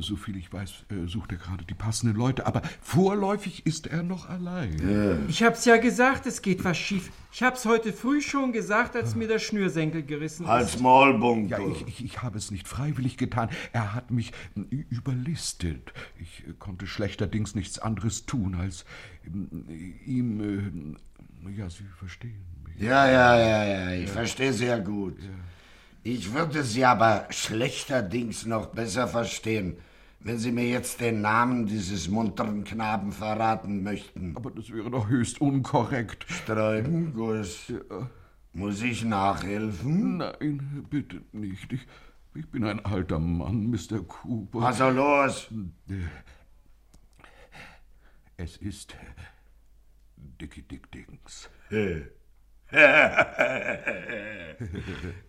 soviel 0.00 0.36
ich 0.36 0.52
weiß, 0.52 0.70
äh, 0.90 1.06
sucht 1.06 1.32
er 1.32 1.38
gerade 1.38 1.64
die 1.64 1.74
passenden 1.74 2.16
Leute, 2.16 2.46
aber 2.46 2.62
vorläufig 2.80 3.66
ist 3.66 3.86
er 3.86 4.02
noch 4.02 4.28
allein. 4.28 5.26
Ich 5.28 5.42
hab's 5.42 5.64
ja 5.64 5.76
gesagt, 5.76 6.26
es 6.26 6.42
geht 6.42 6.64
was 6.64 6.78
schief. 6.78 7.10
Ich 7.32 7.42
hab's 7.42 7.64
heute 7.64 7.92
früh 7.94 8.20
schon 8.20 8.52
gesagt, 8.52 8.94
als 8.94 9.14
mir 9.14 9.26
der 9.26 9.38
Schnürsenkel 9.38 10.02
gerissen 10.02 10.44
Als 10.44 10.74
ist. 10.74 10.80
Maulbunkel. 10.80 11.50
Ja, 11.50 11.66
ich, 11.66 11.86
ich, 11.86 12.04
ich 12.04 12.22
habe 12.22 12.36
es 12.36 12.50
nicht 12.50 12.68
freiwillig 12.68 13.16
getan. 13.16 13.48
Er 13.72 13.94
hat 13.94 14.10
mich 14.10 14.32
äh, 14.54 14.84
überlistet. 14.90 15.94
Ich 16.20 16.46
äh, 16.46 16.52
konnte 16.58 16.86
schlechterdings 16.86 17.54
nichts 17.54 17.78
anderes 17.78 18.26
tun, 18.26 18.54
als 18.54 18.84
äh, 19.24 20.10
ihm. 20.10 20.96
Äh, 21.46 21.56
ja, 21.56 21.70
Sie 21.70 21.84
verstehen 21.98 22.44
mich. 22.64 22.80
Ja, 22.80 23.10
ja, 23.10 23.38
ja, 23.38 23.64
ja, 23.64 24.02
ich 24.02 24.10
verstehe 24.10 24.52
sehr 24.52 24.78
gut. 24.80 25.16
Ich 26.04 26.34
würde 26.34 26.64
Sie 26.64 26.84
aber 26.84 27.28
schlechterdings 27.30 28.44
noch 28.44 28.66
besser 28.66 29.06
verstehen, 29.06 29.76
wenn 30.18 30.36
Sie 30.36 30.50
mir 30.50 30.68
jetzt 30.68 31.00
den 31.00 31.20
Namen 31.20 31.66
dieses 31.66 32.08
munteren 32.08 32.64
Knaben 32.64 33.12
verraten 33.12 33.84
möchten. 33.84 34.36
Aber 34.36 34.50
das 34.50 34.72
wäre 34.72 34.90
doch 34.90 35.08
höchst 35.08 35.40
unkorrekt. 35.40 36.26
Streibenguss. 36.28 37.72
Muss 38.52 38.82
ich 38.82 39.04
nachhelfen? 39.04 40.16
Nein, 40.18 40.86
bitte 40.90 41.22
nicht. 41.30 41.72
Ich, 41.72 41.86
ich 42.34 42.50
bin 42.50 42.64
ein 42.64 42.84
alter 42.84 43.20
Mann, 43.20 43.70
Mr. 43.70 44.02
Cooper. 44.02 44.62
Also 44.66 44.90
los! 44.90 45.48
Es 48.36 48.56
ist 48.56 48.96
Dickie 50.16 50.62
Dick 50.62 50.90
Dickens. 50.90 51.48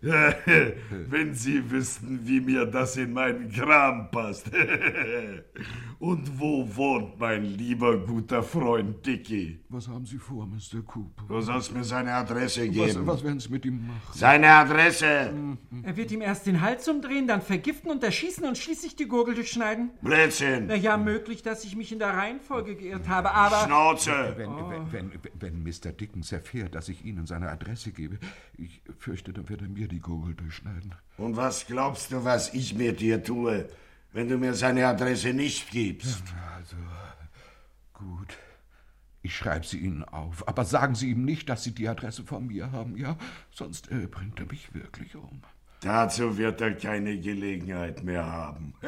Wenn 0.00 1.34
Sie 1.34 1.70
wüssten, 1.70 2.20
wie 2.24 2.40
mir 2.40 2.66
das 2.66 2.96
in 2.96 3.12
meinen 3.12 3.50
Kram 3.50 4.10
passt. 4.10 4.50
Und 5.98 6.38
wo 6.38 6.68
wohnt 6.76 7.18
mein 7.18 7.44
lieber 7.44 7.96
guter 7.96 8.42
Freund 8.42 9.04
Dicky? 9.06 9.60
Was 9.68 9.88
haben 9.88 10.04
Sie 10.04 10.18
vor, 10.18 10.46
Mr. 10.46 10.82
Cooper? 10.84 11.24
Du 11.28 11.40
sollst 11.40 11.74
mir 11.74 11.84
seine 11.84 12.12
Adresse 12.12 12.66
Was, 12.68 12.74
geben. 12.74 13.06
was 13.06 13.24
werden 13.24 13.40
Sie 13.40 13.48
mit 13.48 13.64
ihm 13.64 13.86
machen? 13.86 14.12
Seine 14.12 14.48
Adresse! 14.48 15.32
Er 15.82 15.96
wird 15.96 16.10
ihm 16.12 16.20
erst 16.20 16.46
den 16.46 16.60
Hals 16.60 16.86
umdrehen, 16.88 17.26
dann 17.26 17.40
vergiften 17.40 17.90
und 17.90 18.02
erschießen 18.02 18.44
und 18.44 18.58
schließlich 18.58 18.96
die 18.96 19.06
Gurgel 19.06 19.34
durchschneiden. 19.34 19.90
Blödsinn! 20.02 20.66
Na 20.66 20.74
ja, 20.74 20.96
möglich, 20.96 21.42
dass 21.42 21.64
ich 21.64 21.74
mich 21.74 21.90
in 21.92 21.98
der 21.98 22.10
Reihenfolge 22.10 22.76
geirrt 22.76 23.08
habe, 23.08 23.30
aber... 23.30 23.64
Schnauze! 23.64 24.34
Wenn, 24.36 24.50
wenn, 24.50 24.92
wenn, 24.92 25.10
wenn 25.40 25.62
Mr. 25.62 25.92
Dickens 25.92 26.32
erfährt, 26.32 26.74
dass 26.74 26.88
ich 26.88 27.04
Ihnen 27.04 27.26
seine 27.26 27.48
Adresse 27.48 27.92
gebe, 27.92 28.18
ich 28.58 28.82
fürchte, 28.98 29.23
dann 29.32 29.48
wird 29.48 29.62
er 29.62 29.68
mir 29.68 29.88
die 29.88 30.00
Gurgel 30.00 30.34
durchschneiden. 30.34 30.94
Und 31.16 31.36
was 31.36 31.66
glaubst 31.66 32.12
du, 32.12 32.24
was 32.24 32.52
ich 32.54 32.74
mit 32.74 33.00
dir 33.00 33.22
tue, 33.22 33.68
wenn 34.12 34.28
du 34.28 34.38
mir 34.38 34.54
seine 34.54 34.86
Adresse 34.86 35.32
nicht 35.32 35.70
gibst? 35.70 36.22
Also, 36.56 36.76
gut. 37.92 38.36
Ich 39.22 39.34
schreibe 39.34 39.66
sie 39.66 39.78
Ihnen 39.78 40.04
auf. 40.04 40.46
Aber 40.46 40.66
sagen 40.66 40.94
Sie 40.94 41.10
ihm 41.10 41.24
nicht, 41.24 41.48
dass 41.48 41.64
Sie 41.64 41.74
die 41.74 41.88
Adresse 41.88 42.24
von 42.24 42.46
mir 42.46 42.72
haben, 42.72 42.96
ja? 42.98 43.16
Sonst 43.50 43.90
äh, 43.90 44.06
bringt 44.06 44.38
er 44.38 44.46
mich 44.46 44.74
wirklich 44.74 45.16
um. 45.16 45.40
Dazu 45.80 46.36
wird 46.36 46.60
er 46.60 46.74
keine 46.74 47.18
Gelegenheit 47.18 48.04
mehr 48.04 48.26
haben. 48.26 48.74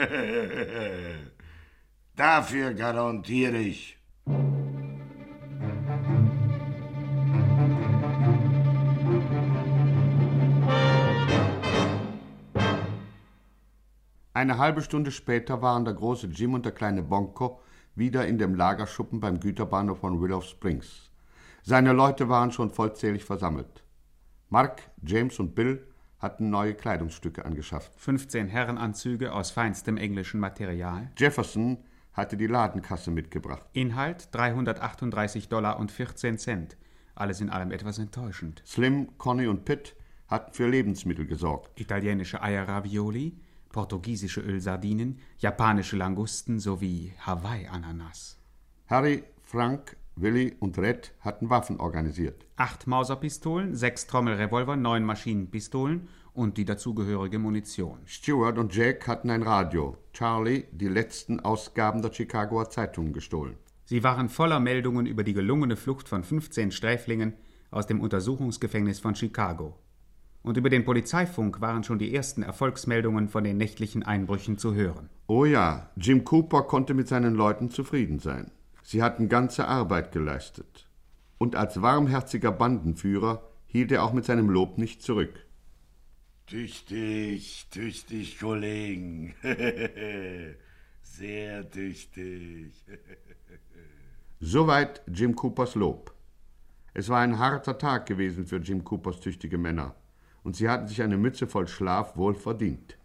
Dafür 2.17 2.75
garantiere 2.75 3.59
ich. 3.59 3.99
Eine 14.37 14.59
halbe 14.59 14.83
Stunde 14.83 15.13
später 15.13 15.63
waren 15.63 15.87
der 15.87 15.95
große 15.95 16.27
Jim 16.27 16.53
und 16.53 16.67
der 16.67 16.73
kleine 16.73 17.03
Bonko 17.03 17.59
wieder 17.95 18.27
in 18.27 18.37
dem 18.37 18.55
Lagerschuppen 18.55 19.19
beim 19.19 19.41
Güterbahnhof 19.41 20.01
von 20.01 20.21
Willow 20.21 20.43
Springs. 20.43 21.11
Seine 21.63 21.95
Leute 21.95 22.29
waren 22.29 22.53
schon 22.53 22.71
vollzählig 22.71 23.25
versammelt. 23.25 23.83
Mark, 24.51 24.83
James 25.03 25.39
und 25.41 25.55
Bill 25.55 25.89
hatten 26.19 26.51
neue 26.51 26.75
Kleidungsstücke 26.75 27.47
angeschafft. 27.47 27.99
15 27.99 28.49
Herrenanzüge 28.49 29.33
aus 29.33 29.53
feinstem 29.53 29.97
englischen 29.97 30.39
Material. 30.39 31.11
Jefferson 31.17 31.79
hatte 32.13 32.37
die 32.37 32.47
Ladenkasse 32.47 33.11
mitgebracht. 33.11 33.63
Inhalt 33.73 34.29
338 34.35 35.49
Dollar 35.49 35.79
und 35.79 35.91
14 35.91 36.37
Cent. 36.37 36.77
Alles 37.15 37.41
in 37.41 37.49
allem 37.49 37.71
etwas 37.71 37.99
enttäuschend. 37.99 38.63
Slim, 38.67 39.17
Conny 39.17 39.47
und 39.47 39.65
Pitt 39.65 39.97
hatten 40.29 40.53
für 40.53 40.69
Lebensmittel 40.69 41.27
gesorgt. 41.27 41.81
Italienische 41.81 42.43
Eierravioli, 42.43 43.41
portugiesische 43.77 44.41
Ölsardinen, 44.41 45.19
japanische 45.37 45.99
Langusten 45.99 46.59
sowie 46.59 47.13
Hawaii-Ananas. 47.19 48.39
Harry, 48.87 49.23
Frank, 49.43 49.99
Willy 50.17 50.57
und 50.61 50.79
Red 50.79 51.13
hatten 51.21 51.51
Waffen 51.51 51.79
organisiert. 51.79 52.47
Acht 52.57 52.87
Mauserpistolen, 52.87 53.75
sechs 53.75 54.07
Trommelrevolver, 54.07 54.77
neun 54.77 55.05
Maschinenpistolen 55.05 56.09
und 56.33 56.57
die 56.57 56.65
dazugehörige 56.65 57.39
Munition. 57.39 57.99
Stewart 58.07 58.57
und 58.57 58.75
Jack 58.75 59.07
hatten 59.07 59.29
ein 59.29 59.43
Radio. 59.43 59.99
Charlie 60.15 60.65
die 60.73 60.89
letzten 60.89 61.41
Ausgaben 61.41 62.01
der 62.01 62.15
Chicagoer 62.15 62.71
Zeitungen 62.71 63.13
gestohlen. 63.13 63.59
Sie 63.85 64.03
waren 64.03 64.31
voller 64.31 64.59
Meldungen 64.59 65.05
über 65.05 65.23
die 65.23 65.35
gelungene 65.35 65.77
Flucht 65.77 66.09
von 66.09 66.25
15 66.25 66.71
Sträflingen 66.71 67.35
aus 67.71 67.87
dem 67.87 68.01
Untersuchungsgefängnis 68.01 69.01
von 69.01 69.15
Chicago. 69.15 69.79
Und 70.47 70.57
über 70.57 70.71
den 70.71 70.85
Polizeifunk 70.85 71.61
waren 71.61 71.83
schon 71.83 71.99
die 71.99 72.15
ersten 72.15 72.45
Erfolgsmeldungen 72.45 73.29
von 73.29 73.43
den 73.43 73.57
nächtlichen 73.57 74.05
Einbrüchen 74.05 74.59
zu 74.59 74.77
hören. 74.77 75.11
Oh 75.27 75.45
ja, 75.45 75.91
Jim 75.97 76.23
Cooper 76.23 76.63
konnte 76.63 76.95
mit 76.95 77.09
seinen 77.09 77.35
Leuten 77.35 77.69
zufrieden 77.69 78.21
sein. 78.21 78.53
Sie 78.85 79.03
hatten 79.03 79.29
ganze 79.29 79.67
Arbeit 79.67 80.13
geleistet. 80.13 80.89
Und 81.39 81.57
als 81.57 81.83
warmherziger 81.83 82.53
Bandenführer 82.53 83.43
hielt 83.67 83.91
er 83.91 84.05
auch 84.05 84.13
mit 84.13 84.25
seinem 84.25 84.49
Lob 84.49 84.79
nicht 84.79 85.03
zurück. 85.03 85.45
Tüchtig, 86.47 87.67
tüchtig, 87.73 88.39
Kollegen. 88.39 89.35
Sehr 91.03 91.69
tüchtig. 91.69 92.85
Soweit 94.39 95.03
Jim 95.13 95.35
Coopers 95.35 95.75
Lob. 95.75 96.15
Es 96.95 97.09
war 97.09 97.19
ein 97.19 97.41
harter 97.41 97.77
Tag 97.79 98.07
gewesen 98.07 98.47
für 98.47 98.59
Jim 98.59 98.85
Coopers 98.85 99.19
tüchtige 99.19 99.59
Männer, 99.59 99.97
und 100.47 100.55
sie 100.55 100.69
hatten 100.69 100.87
sich 100.87 101.03
eine 101.03 101.17
Mütze 101.17 101.49
voll 101.49 101.67
Schlaf 101.67 102.17
wohl 102.17 102.37
verdient. 102.37 102.97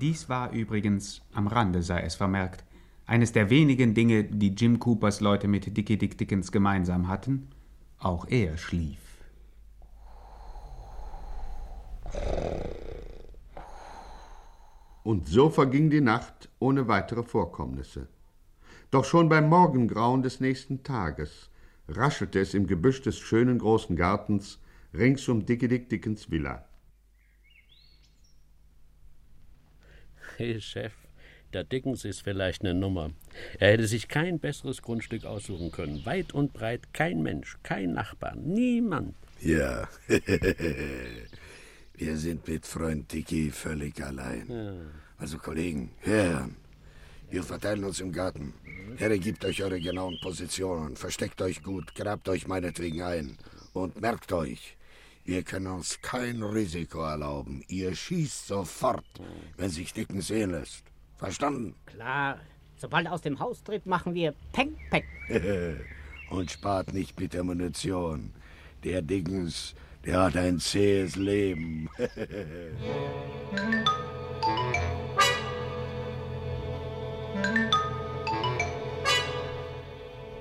Dies 0.00 0.30
war 0.30 0.50
übrigens, 0.52 1.20
am 1.34 1.46
Rande 1.46 1.82
sei 1.82 2.00
es 2.00 2.14
vermerkt, 2.14 2.64
eines 3.04 3.32
der 3.32 3.50
wenigen 3.50 3.92
Dinge, 3.92 4.24
die 4.24 4.54
Jim 4.54 4.78
Coopers 4.78 5.20
Leute 5.20 5.46
mit 5.46 5.76
Dickie 5.76 5.98
Dick 5.98 6.16
Dickens 6.16 6.50
gemeinsam 6.50 7.06
hatten. 7.06 7.48
Auch 7.98 8.26
er 8.28 8.56
schlief. 8.56 9.02
Und 15.04 15.28
so 15.28 15.50
verging 15.50 15.90
die 15.90 16.00
Nacht 16.00 16.48
ohne 16.58 16.88
weitere 16.88 17.22
Vorkommnisse. 17.22 18.08
Doch 18.90 19.04
schon 19.04 19.28
beim 19.28 19.48
Morgengrauen 19.48 20.22
des 20.22 20.40
nächsten 20.40 20.82
Tages 20.82 21.50
raschelte 21.88 22.40
es 22.40 22.54
im 22.54 22.66
Gebüsch 22.66 23.02
des 23.02 23.18
schönen 23.18 23.58
großen 23.58 23.96
Gartens 23.96 24.60
rings 24.94 25.28
um 25.28 25.44
Dickie 25.44 25.68
Dick 25.68 25.88
Dickens 25.88 26.30
Villa. 26.30 26.64
Hey, 30.36 30.60
Chef, 30.60 30.92
Der 31.52 31.64
Dickens 31.64 32.04
ist 32.04 32.22
vielleicht 32.22 32.62
eine 32.62 32.74
Nummer. 32.74 33.12
Er 33.58 33.72
hätte 33.72 33.86
sich 33.86 34.08
kein 34.08 34.38
besseres 34.38 34.82
Grundstück 34.82 35.24
aussuchen 35.24 35.70
können. 35.70 36.04
Weit 36.04 36.34
und 36.34 36.52
breit 36.52 36.92
kein 36.92 37.22
Mensch, 37.22 37.56
kein 37.62 37.94
Nachbar, 37.94 38.36
niemand. 38.36 39.14
Ja. 39.40 39.88
Wir 41.94 42.16
sind 42.18 42.46
mit 42.46 42.66
Freund 42.66 43.10
Dicky 43.10 43.50
völlig 43.50 44.02
allein. 44.02 44.46
Ja. 44.50 44.74
Also 45.18 45.38
Kollegen, 45.38 45.92
Herren, 46.00 46.56
wir 47.30 47.42
verteilen 47.42 47.84
uns 47.84 48.00
im 48.00 48.12
Garten. 48.12 48.54
Herr, 48.96 49.16
gebt 49.18 49.44
euch 49.44 49.62
eure 49.62 49.80
genauen 49.80 50.18
Positionen, 50.22 50.96
versteckt 50.96 51.42
euch 51.42 51.62
gut, 51.62 51.94
grabt 51.94 52.28
euch 52.28 52.46
meinetwegen 52.46 53.02
ein. 53.02 53.36
Und 53.72 54.00
merkt 54.00 54.32
euch, 54.32 54.76
wir 55.24 55.42
können 55.42 55.66
uns 55.66 56.00
kein 56.00 56.42
Risiko 56.42 57.00
erlauben. 57.00 57.64
Ihr 57.68 57.94
schießt 57.94 58.46
sofort, 58.46 59.04
wenn 59.56 59.70
sich 59.70 59.92
Dicken 59.92 60.20
sehen 60.20 60.52
lässt. 60.52 60.84
Verstanden? 61.16 61.74
Klar. 61.86 62.38
Sobald 62.78 63.06
er 63.06 63.12
aus 63.12 63.22
dem 63.22 63.40
Haus 63.40 63.62
tritt, 63.62 63.86
machen 63.86 64.14
wir 64.14 64.34
Peng, 64.52 64.76
Peng. 64.90 65.04
Und 66.30 66.50
spart 66.50 66.92
nicht 66.92 67.18
mit 67.18 67.32
der 67.32 67.42
Munition. 67.42 68.32
Der 68.84 69.02
Dickens, 69.02 69.74
der 70.04 70.22
hat 70.22 70.36
ein 70.36 70.60
zähes 70.60 71.16
Leben. 71.16 71.88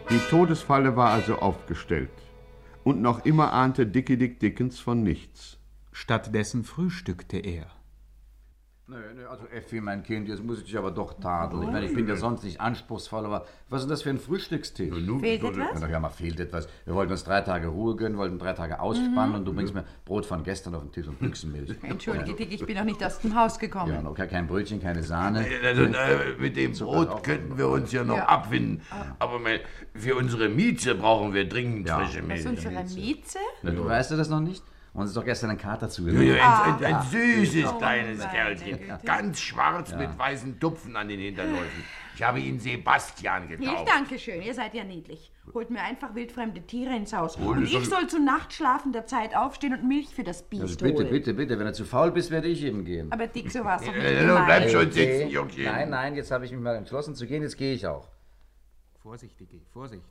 Die 0.10 0.20
Todesfalle 0.30 0.96
war 0.96 1.10
also 1.10 1.40
aufgestellt. 1.40 2.10
Und 2.84 3.02
noch 3.02 3.26
immer 3.26 3.52
ahnte 3.52 3.86
Dickie 3.86 4.18
Dick 4.18 4.40
Dickens 4.40 4.80
von 4.80 5.04
nichts. 5.04 5.58
Stattdessen 5.92 6.64
frühstückte 6.64 7.38
er. 7.38 7.75
Nö, 8.88 8.98
nö, 9.16 9.26
also 9.28 9.48
Effi, 9.48 9.82
mein 9.82 10.04
Kind, 10.04 10.28
jetzt 10.28 10.44
muss 10.44 10.60
ich 10.60 10.66
dich 10.66 10.78
aber 10.78 10.92
doch 10.92 11.20
tadeln. 11.20 11.64
Ich 11.64 11.72
meine, 11.72 11.88
ich 11.88 11.94
bin 11.96 12.08
ja 12.08 12.16
sonst 12.16 12.44
nicht 12.44 12.62
anspruchsvoll, 12.62 13.26
aber 13.26 13.48
was 13.68 13.80
ist 13.82 13.86
denn 13.86 13.90
das 13.90 14.04
für 14.04 14.12
ein 14.12 14.20
Frühstückstisch? 14.20 14.94
Fehlt 15.22 15.44
etwas? 15.44 15.82
Ja, 15.82 15.88
ja, 15.88 16.00
mal 16.00 16.10
fehlt 16.10 16.40
etwas. 16.40 16.68
Wir 16.86 16.94
wollten 16.94 17.12
uns 17.12 17.24
drei 17.24 17.42
Tage 17.42 17.66
Ruhe 17.70 17.96
gönnen, 17.96 18.16
wollten 18.20 18.38
drei 18.38 18.54
Tage 18.54 18.80
ausspannen 18.80 19.30
Mhm. 19.32 19.36
und 19.40 19.46
du 19.46 19.54
bringst 19.56 19.74
mir 19.74 19.86
Brot 20.06 20.28
von 20.28 20.44
gestern 20.44 20.76
auf 20.76 20.84
den 20.84 20.92
Tisch 20.92 21.08
und 21.08 21.18
Büchsenmilch. 21.18 21.76
Entschuldige, 21.82 22.36
Dick, 22.36 22.52
ich 22.54 22.64
bin 22.64 22.78
noch 22.78 22.84
nicht 22.84 23.04
aus 23.04 23.18
dem 23.18 23.34
Haus 23.36 23.58
gekommen. 23.58 23.92
Ja, 23.92 24.08
okay, 24.08 24.28
kein 24.28 24.46
Brötchen, 24.46 24.80
keine 24.80 25.02
Sahne. 25.02 25.44
Also, 25.64 25.82
äh, 25.86 26.36
mit 26.38 26.56
dem 26.56 26.74
Brot 26.74 27.24
könnten 27.24 27.58
wir 27.58 27.68
uns 27.70 27.92
ja 27.92 28.04
noch 28.04 28.18
Ja. 28.18 28.26
abfinden. 28.28 28.82
Aber 29.18 29.40
mein, 29.40 29.62
für 29.96 30.16
unsere 30.16 30.48
Mieze 30.48 30.94
brauchen 30.94 31.34
wir 31.34 31.50
dringend 31.50 31.90
frische 31.90 32.20
Was 32.20 32.28
Milch. 32.28 32.40
ist 32.42 32.46
unsere 32.46 32.84
Mieze? 32.84 33.40
Na, 33.64 33.72
du 33.72 33.84
weißt 33.84 34.12
du 34.12 34.16
das 34.16 34.30
noch 34.30 34.42
nicht? 34.42 34.64
Uns 34.96 35.10
ist 35.10 35.18
doch 35.18 35.26
gestern 35.26 35.50
ein 35.52 35.58
Kater 35.58 35.88
Ja, 35.88 35.90
zugenommen. 35.92 36.36
ja, 36.36 36.64
ein, 36.64 36.76
ein, 36.78 36.86
ein 36.86 36.96
Ah. 36.96 37.02
süßes 37.04 37.66
Oh, 37.74 37.78
kleines 37.78 38.26
Kerlchen. 38.30 38.80
Ganz 39.04 39.42
schwarz 39.42 39.92
Ja. 39.92 39.98
mit 39.98 40.18
weißen 40.18 40.58
Tupfen 40.60 40.96
an 40.96 41.10
den 41.10 41.20
Hinterläufen. 41.20 41.84
Ich 42.16 42.24
habe 42.24 42.40
ihn 42.40 42.58
Sebastian 42.60 43.48
Nicht, 43.50 43.60
getauft. 43.60 43.90
danke 43.90 44.18
schön, 44.18 44.42
ihr 44.42 44.54
seid 44.54 44.74
ja 44.74 44.86
niedlich. 44.86 45.34
Holt 45.54 45.70
mir 45.70 45.82
einfach 45.82 46.16
wildfremde 46.16 46.62
Tiere 46.62 46.96
ins 46.96 47.12
Haus. 47.12 47.38
Oh, 47.38 47.50
und 47.50 47.64
ich 47.64 47.86
soll- 47.90 48.08
zu 48.08 48.20
nachtschlafender 48.24 49.06
Zeit 49.06 49.36
aufstehen 49.36 49.74
und 49.74 49.86
Milch 49.86 50.08
für 50.16 50.24
das 50.24 50.44
Biest 50.44 50.62
Also 50.64 50.78
bitte, 50.78 51.00
holen. 51.00 51.10
bitte, 51.12 51.34
bitte, 51.34 51.60
wenn 51.60 51.66
du 51.66 51.74
zu 51.74 51.84
faul 51.84 52.12
bist, 52.12 52.32
werde 52.32 52.48
ich 52.48 52.64
eben 52.64 52.86
gehen. 52.86 53.12
Aber 53.12 53.28
Dick, 53.28 53.52
so 53.52 53.66
war's 53.66 53.82
doch 53.86 53.94
nicht 53.94 54.02
Äh, 54.06 54.24
bleib 54.46 54.70
schon 54.70 54.90
sitzen, 54.92 55.28
Jungchen. 55.28 55.66
Nein, 55.66 55.90
nein, 55.90 56.16
jetzt 56.16 56.32
habe 56.32 56.46
ich 56.46 56.52
mich 56.54 56.62
mal 56.62 56.76
entschlossen 56.78 57.16
zu 57.16 57.28
gehen, 57.28 57.42
jetzt 57.44 57.58
gehe 57.58 57.74
ich 57.74 57.86
auch. 57.86 58.08
Vorsicht, 59.04 59.38
Dicky, 59.38 59.62
Vorsicht. 59.74 60.04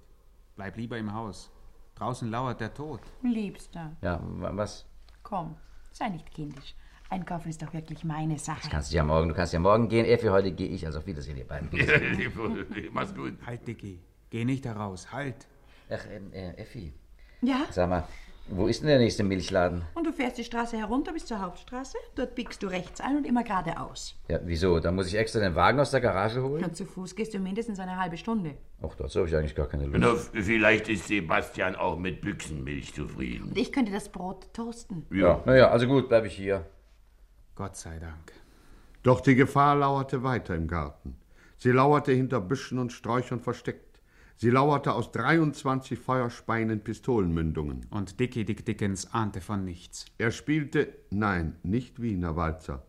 Bleib 0.57 0.77
lieber 0.77 0.99
im 0.99 1.13
Haus. 1.15 1.51
Draußen 1.97 2.29
lauert 2.31 2.61
der 2.61 2.75
Tod. 2.75 3.01
Liebster, 3.23 3.93
Ja, 4.03 4.21
wa- 4.23 4.51
was? 4.55 4.85
komm, 5.23 5.57
sei 5.93 6.09
nicht 6.09 6.31
kindisch. 6.33 6.75
Einkaufen 7.11 7.51
ist 7.51 7.63
doch 7.63 7.73
wirklich 7.73 8.03
meine 8.03 8.39
Sache. 8.39 8.63
Das 8.63 8.71
kannst 8.71 8.93
du 8.93 8.97
ja 8.97 9.05
morgen, 9.05 9.29
du 9.29 9.35
kannst 9.35 9.53
ja 9.53 9.61
morgen 9.61 9.89
gehen. 9.89 10.05
Effi, 10.07 10.27
heute 10.27 10.51
gehe 10.53 10.69
ich, 10.69 10.85
also 10.87 10.99
auf 10.99 11.07
Wiedersehen, 11.07 11.37
ihr 11.37 11.47
beiden. 11.47 11.71
Mach's 12.93 13.15
gut. 13.15 13.35
Halt, 13.47 13.67
Dicky. 13.69 14.01
Geh 14.31 14.45
nicht 14.45 14.65
da 14.65 14.73
raus. 14.73 15.13
Halt. 15.13 15.47
Ach, 15.91 16.05
ähm, 16.11 16.33
äh, 16.33 16.53
Effi, 16.55 16.93
Ja? 17.43 17.67
sag 17.71 17.89
mal, 17.89 18.05
wo 18.49 18.67
ist 18.67 18.81
denn 18.81 18.89
der 18.89 18.99
nächste 18.99 19.25
Milchladen? 19.25 19.83
Und 19.95 20.07
du 20.07 20.13
fährst 20.13 20.37
die 20.37 20.45
Straße 20.45 20.77
herunter 20.77 21.13
bis 21.13 21.25
zur 21.27 21.41
Hauptstraße, 21.41 21.97
dort 22.15 22.35
biegst 22.35 22.63
du 22.63 22.67
rechts 22.67 23.01
ein 23.01 23.17
und 23.17 23.27
immer 23.27 23.43
geradeaus. 23.43 24.17
Ja, 24.29 24.39
wieso? 24.45 24.81
Da 24.81 24.93
muss 24.93 25.07
ich 25.07 25.17
extra 25.17 25.41
den 25.41 25.55
Wagen 25.55 25.81
aus 25.81 25.91
der 25.91 26.01
Garage 26.01 26.43
holen? 26.43 26.63
Und 26.63 26.77
zu 26.77 26.85
Fuß 26.85 27.17
gehst 27.17 27.33
du 27.33 27.39
mindestens 27.39 27.79
eine 27.79 27.99
halbe 27.99 28.17
Stunde. 28.17 28.55
Ach, 28.83 28.95
dazu 28.97 29.21
habe 29.21 29.29
ich 29.29 29.37
eigentlich 29.37 29.55
gar 29.55 29.67
keine 29.67 29.87
Lust. 29.87 30.31
Na, 30.35 30.43
vielleicht 30.43 30.89
ist 30.89 31.09
Sebastian 31.09 31.75
auch 31.75 31.99
mit 31.99 32.21
Büchsenmilch 32.21 32.95
zufrieden. 32.95 33.49
Und 33.49 33.59
ich 33.59 33.73
könnte 33.73 33.93
das 33.93 34.11
Brot 34.11 34.53
toasten. 34.53 35.07
Ja, 35.11 35.43
naja, 35.47 35.71
also 35.71 35.87
gut, 35.87 36.09
bleibe 36.09 36.27
ich 36.27 36.35
hier. 36.35 36.67
Gott 37.55 37.77
sei 37.77 37.99
Dank. 37.99 38.33
Doch 39.03 39.21
die 39.21 39.35
Gefahr 39.35 39.77
lauerte 39.77 40.23
weiter 40.23 40.55
im 40.55 40.69
Garten. 40.69 41.17
Sie 41.57 41.71
lauerte 41.71 42.13
hinter 42.13 42.41
Büschen 42.41 42.79
und 42.79 42.93
Sträuchern 42.93 43.41
versteckt. 43.41 43.94
Sie 44.37 44.51
lauerte 44.51 44.93
aus 44.93 45.13
23 45.13 45.99
feuerspeienden 45.99 46.81
Pistolenmündungen. 46.81 47.87
Und 47.91 48.19
Dicky 48.19 48.45
Dick 48.45 48.67
Dickens 48.67 49.13
ahnte 49.13 49.41
von 49.41 49.65
nichts. 49.65 50.07
Er 50.19 50.33
spielte, 50.33 50.93
nein, 51.11 51.57
nicht 51.63 52.03
Wiener 52.03 52.37
Walzer. 52.37 52.83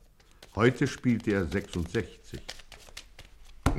Heute 0.55 0.87
spielte 0.87 1.33
er 1.33 1.45
66. 1.45 2.41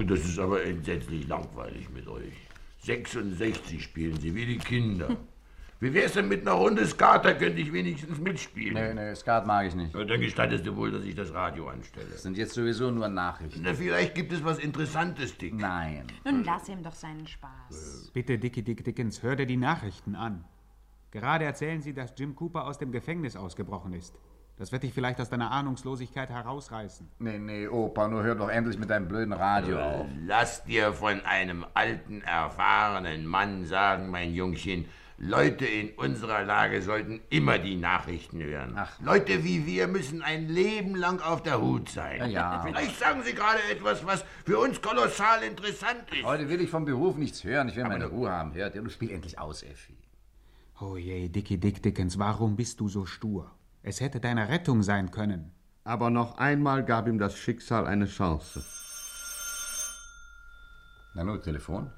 Das 0.07 0.21
ist 0.21 0.39
aber 0.39 0.63
entsetzlich 0.63 1.27
langweilig 1.27 1.89
mit 1.91 2.07
euch. 2.07 2.35
66 2.83 3.83
spielen 3.83 4.21
sie, 4.21 4.35
wie 4.35 4.47
die 4.47 4.59
Kinder. 4.59 5.17
Wie 5.79 5.93
wär's 5.93 6.15
denn 6.15 6.29
mit 6.29 6.41
einer 6.41 6.53
Runde 6.53 6.87
Skat? 6.87 7.25
Da 7.27 7.35
könnte 7.35 7.61
ich 7.61 7.71
wenigstens 7.71 8.19
mitspielen. 8.19 8.75
Nee, 8.75 8.95
nee, 8.95 9.15
Skat 9.15 9.47
mag 9.47 9.67
ich 9.67 9.75
nicht. 9.75 9.95
Ja, 9.95 10.05
dann 10.05 10.21
gestattest 10.21 10.67
du 10.67 10.75
wohl, 10.75 10.91
dass 10.91 11.05
ich 11.05 11.15
das 11.15 11.35
Radio 11.35 11.69
anstelle. 11.69 12.07
Das 12.11 12.23
sind 12.23 12.39
jetzt 12.39 12.55
sowieso 12.55 12.91
nur 12.91 13.09
Nachrichten. 13.09 13.61
Na, 13.63 13.75
vielleicht 13.75 14.15
gibt 14.15 14.33
es 14.33 14.43
was 14.43 14.59
Interessantes, 14.59 15.37
Dick. 15.37 15.55
Nein. 15.55 16.07
Nun 16.25 16.45
lass 16.45 16.69
ihm 16.71 16.83
doch 16.83 16.95
seinen 16.95 17.27
Spaß. 17.27 18.11
Bitte, 18.15 18.39
Dicky 18.39 18.63
Dick 18.63 18.85
Dickens, 18.85 19.23
hör 19.23 19.37
dir 19.37 19.47
die 19.47 19.59
Nachrichten 19.59 20.15
an. 20.15 20.45
Gerade 21.11 21.45
erzählen 21.45 21.83
sie, 21.83 21.93
dass 21.93 22.15
Jim 22.17 22.35
Cooper 22.35 22.67
aus 22.67 22.79
dem 22.79 22.91
Gefängnis 22.91 23.37
ausgebrochen 23.37 23.93
ist. 23.93 24.15
Das 24.59 24.73
wird 24.73 24.83
dich 24.83 24.95
vielleicht 24.95 25.21
aus 25.21 25.29
deiner 25.29 25.51
Ahnungslosigkeit 25.51 26.31
herausreißen. 26.31 27.07
Nee, 27.19 27.39
nee, 27.39 27.69
Opa, 27.69 28.09
nur 28.09 28.23
hör 28.23 28.35
doch 28.35 28.49
endlich 28.49 28.79
mit 28.79 28.89
deinem 28.89 29.07
blöden 29.07 29.35
Radio 29.35 29.79
auf. 29.79 30.07
Lass 30.25 30.65
dir 30.65 30.95
von 30.95 31.21
einem 31.27 31.67
alten, 31.75 32.23
erfahrenen 32.23 33.27
Mann 33.27 33.67
sagen, 33.67 34.09
mein 34.09 34.33
Jungchen, 34.33 34.87
Leute 35.19 35.65
in 35.65 35.91
unserer 35.97 36.45
Lage 36.45 36.83
sollten 36.83 37.21
immer 37.31 37.59
die 37.59 37.77
Nachrichten 37.77 38.43
hören. 38.43 38.75
Ach. 38.77 39.01
Leute 39.01 39.45
wie 39.45 39.65
wir 39.65 39.87
müssen 39.87 40.21
ein 40.23 40.49
Leben 40.49 40.95
lang 40.95 41.21
auf 41.21 41.43
der 41.43 41.61
Hut 41.61 41.89
sein. 41.89 42.19
Ja, 42.19 42.27
ja. 42.27 42.63
Vielleicht 42.67 42.99
sagen 42.99 43.23
Sie 43.25 43.33
gerade 43.33 43.61
etwas, 43.71 44.05
was 44.05 44.25
für 44.45 44.59
uns 44.59 44.83
kolossal 44.83 45.43
interessant 45.43 46.05
ist. 46.13 46.25
Heute 46.25 46.49
will 46.51 46.61
ich 46.61 46.69
vom 46.69 46.85
Beruf 46.85 47.17
nichts 47.17 47.45
hören. 47.45 47.69
Ich 47.69 47.77
will 47.77 47.85
meine 47.85 48.07
Ruhe 48.07 48.31
haben. 48.31 48.53
Hört 48.53 48.75
ihr? 48.75 48.83
Du 48.83 48.91
spiel 48.91 49.11
endlich 49.11 49.39
aus, 49.39 49.63
Effi. 49.63 49.97
Oh 50.81 50.99
je, 50.99 51.29
Dicky 51.31 51.57
Dick 51.59 51.83
Dickens, 51.83 52.19
warum 52.19 52.55
bist 52.55 52.81
du 52.81 52.89
so 52.89 53.07
stur? 53.07 53.51
Es 53.83 54.01
hätte 54.01 54.21
deine 54.21 54.51
Rettung 54.51 54.83
sein 54.83 55.11
können. 55.11 55.53
Aber 55.85 56.11
noch 56.11 56.37
einmal 56.37 56.85
gab 56.85 57.09
ihm 57.09 57.19
das 57.19 57.39
Schicksal 57.39 57.87
eine 57.87 58.07
Chance. 58.07 58.63
Na 61.15 61.25
nur, 61.25 61.41
Telefon? 61.41 61.91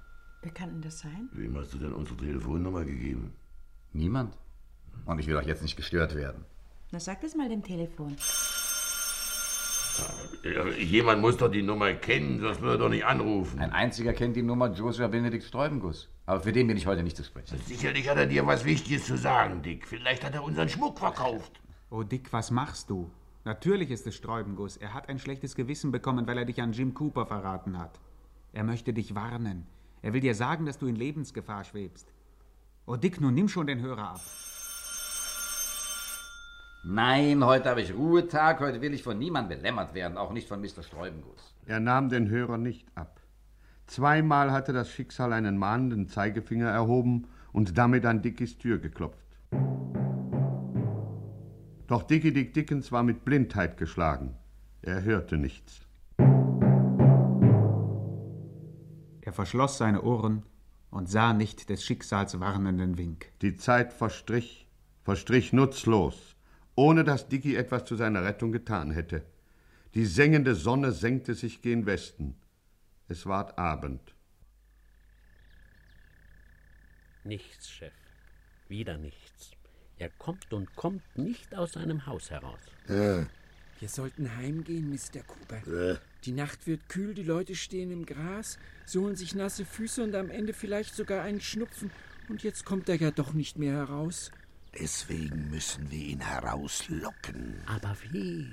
Wer 0.42 0.52
kann 0.52 0.70
denn 0.70 0.82
das 0.82 1.00
sein? 1.00 1.28
Wem 1.32 1.56
hast 1.56 1.74
du 1.74 1.78
denn 1.78 1.92
unsere 1.92 2.16
Telefonnummer 2.16 2.84
gegeben? 2.84 3.32
Niemand. 3.92 4.36
Und 5.04 5.18
ich 5.18 5.26
will 5.26 5.36
auch 5.36 5.42
jetzt 5.42 5.62
nicht 5.62 5.76
gestört 5.76 6.14
werden. 6.14 6.44
Na, 6.90 7.00
sag 7.00 7.20
das 7.20 7.34
mal 7.34 7.48
dem 7.48 7.62
Telefon. 7.62 8.16
Jemand 10.78 11.20
muss 11.20 11.36
doch 11.36 11.50
die 11.50 11.62
Nummer 11.62 11.92
kennen, 11.94 12.40
sonst 12.40 12.60
würde 12.60 12.76
er 12.76 12.78
doch 12.78 12.88
nicht 12.88 13.04
anrufen. 13.04 13.58
Ein 13.58 13.72
einziger 13.72 14.12
kennt 14.12 14.36
die 14.36 14.42
Nummer 14.42 14.72
Joshua 14.72 15.08
Benedikt 15.08 15.44
Sträubenguss. 15.44 16.08
Aber 16.24 16.40
für 16.40 16.52
den 16.52 16.68
bin 16.68 16.76
ich 16.76 16.86
heute 16.86 17.02
nicht 17.02 17.16
zu 17.16 17.24
sprechen. 17.24 17.58
Sicherlich 17.66 18.08
hat 18.08 18.16
er 18.16 18.26
dir 18.26 18.46
was 18.46 18.64
Wichtiges 18.64 19.06
zu 19.06 19.16
sagen, 19.16 19.62
Dick. 19.62 19.88
Vielleicht 19.88 20.24
hat 20.24 20.34
er 20.34 20.44
unseren 20.44 20.68
Schmuck 20.68 20.98
verkauft. 20.98 21.60
Oh 21.90 22.04
Dick, 22.04 22.32
was 22.32 22.50
machst 22.50 22.90
du? 22.90 23.10
Natürlich 23.44 23.90
ist 23.90 24.06
es 24.06 24.14
Sträubenguss. 24.14 24.76
Er 24.76 24.94
hat 24.94 25.08
ein 25.08 25.18
schlechtes 25.18 25.56
Gewissen 25.56 25.90
bekommen, 25.90 26.26
weil 26.26 26.38
er 26.38 26.44
dich 26.44 26.60
an 26.62 26.72
Jim 26.72 26.94
Cooper 26.94 27.26
verraten 27.26 27.78
hat. 27.78 27.98
Er 28.52 28.62
möchte 28.62 28.92
dich 28.92 29.14
warnen. 29.14 29.66
Er 30.02 30.12
will 30.12 30.20
dir 30.20 30.34
sagen, 30.34 30.66
dass 30.66 30.78
du 30.78 30.86
in 30.86 30.96
Lebensgefahr 30.96 31.64
schwebst. 31.64 32.12
Oh 32.86 32.96
Dick, 32.96 33.20
nun 33.20 33.34
nimm 33.34 33.48
schon 33.48 33.66
den 33.66 33.80
Hörer 33.80 34.10
ab. 34.14 34.20
Nein, 36.84 37.44
heute 37.44 37.68
habe 37.68 37.82
ich 37.82 37.92
Ruhetag. 37.92 38.60
Heute 38.60 38.80
will 38.80 38.94
ich 38.94 39.02
von 39.02 39.18
niemandem 39.18 39.58
belämmert 39.58 39.94
werden. 39.94 40.16
Auch 40.16 40.32
nicht 40.32 40.48
von 40.48 40.60
Mr. 40.60 40.82
Sträubenguss. 40.82 41.54
Er 41.66 41.80
nahm 41.80 42.08
den 42.08 42.28
Hörer 42.28 42.56
nicht 42.56 42.86
ab. 42.94 43.20
Zweimal 43.86 44.52
hatte 44.52 44.72
das 44.72 44.90
Schicksal 44.90 45.32
einen 45.32 45.58
mahnenden 45.58 46.08
Zeigefinger 46.08 46.68
erhoben 46.68 47.26
und 47.52 47.76
damit 47.76 48.06
an 48.06 48.22
Dickys 48.22 48.58
Tür 48.58 48.78
geklopft. 48.78 49.26
Doch 51.88 52.02
Dicky 52.02 52.32
Dick 52.32 52.52
Dickens 52.52 52.92
war 52.92 53.02
mit 53.02 53.24
Blindheit 53.24 53.78
geschlagen. 53.78 54.36
Er 54.82 55.02
hörte 55.02 55.38
nichts. 55.38 55.87
Er 59.28 59.34
verschloss 59.34 59.76
seine 59.76 60.00
Ohren 60.04 60.42
und 60.90 61.10
sah 61.10 61.34
nicht 61.34 61.68
des 61.68 61.84
Schicksals 61.84 62.40
warnenden 62.40 62.96
Wink. 62.96 63.30
Die 63.42 63.58
Zeit 63.58 63.92
verstrich, 63.92 64.66
verstrich 65.04 65.52
nutzlos, 65.52 66.34
ohne 66.76 67.04
dass 67.04 67.28
Dicky 67.28 67.54
etwas 67.54 67.84
zu 67.84 67.94
seiner 67.94 68.24
Rettung 68.24 68.52
getan 68.52 68.90
hätte. 68.90 69.22
Die 69.92 70.06
sengende 70.06 70.54
Sonne 70.54 70.92
senkte 70.92 71.34
sich 71.34 71.60
gen 71.60 71.84
Westen. 71.84 72.36
Es 73.06 73.26
ward 73.26 73.58
Abend. 73.58 74.14
Nichts, 77.22 77.68
Chef. 77.68 77.92
Wieder 78.66 78.96
nichts. 78.96 79.50
Er 79.98 80.08
kommt 80.08 80.54
und 80.54 80.74
kommt 80.74 81.18
nicht 81.18 81.54
aus 81.54 81.72
seinem 81.72 82.06
Haus 82.06 82.30
heraus. 82.30 82.60
Ja. 82.88 83.26
Wir 83.78 83.88
sollten 83.90 84.34
heimgehen, 84.38 84.88
Mr. 84.88 85.20
Cooper. 85.22 85.60
Ja. 85.66 85.98
Die 86.24 86.32
Nacht 86.32 86.66
wird 86.66 86.88
kühl, 86.88 87.14
die 87.14 87.22
Leute 87.22 87.54
stehen 87.54 87.90
im 87.90 88.04
Gras, 88.04 88.58
sie 88.84 88.98
holen 88.98 89.16
sich 89.16 89.34
nasse 89.34 89.64
Füße 89.64 90.02
und 90.02 90.14
am 90.14 90.30
Ende 90.30 90.52
vielleicht 90.52 90.94
sogar 90.94 91.22
einen 91.22 91.40
Schnupfen. 91.40 91.90
Und 92.28 92.42
jetzt 92.42 92.64
kommt 92.64 92.88
er 92.88 92.96
ja 92.96 93.10
doch 93.10 93.32
nicht 93.32 93.58
mehr 93.58 93.74
heraus. 93.74 94.30
Deswegen 94.78 95.50
müssen 95.50 95.90
wir 95.90 96.04
ihn 96.04 96.20
herauslocken. 96.20 97.62
Aber 97.66 97.96
wie? 98.10 98.46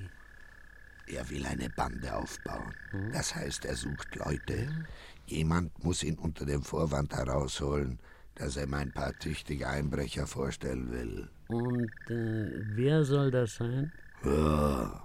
Er 1.08 1.30
will 1.30 1.46
eine 1.46 1.70
Bande 1.70 2.16
aufbauen. 2.16 2.74
Das 3.12 3.36
heißt, 3.36 3.66
er 3.66 3.76
sucht 3.76 4.16
Leute. 4.16 4.86
Jemand 5.28 5.84
muss 5.84 6.04
ihn 6.04 6.18
unter 6.18 6.46
dem 6.46 6.64
Vorwand 6.64 7.14
herausholen, 7.14 8.00
dass 8.36 8.58
er 8.58 8.64
ihm 8.64 8.74
ein 8.74 8.92
paar 8.92 9.14
tüchtige 9.20 9.68
Einbrecher 9.68 10.26
vorstellen 10.26 10.92
will. 10.92 11.30
Und 11.48 11.92
äh, 12.10 12.50
wer 12.76 13.04
soll 13.04 13.30
das 13.30 13.56
sein? 13.56 13.92
Ja, 14.24 15.05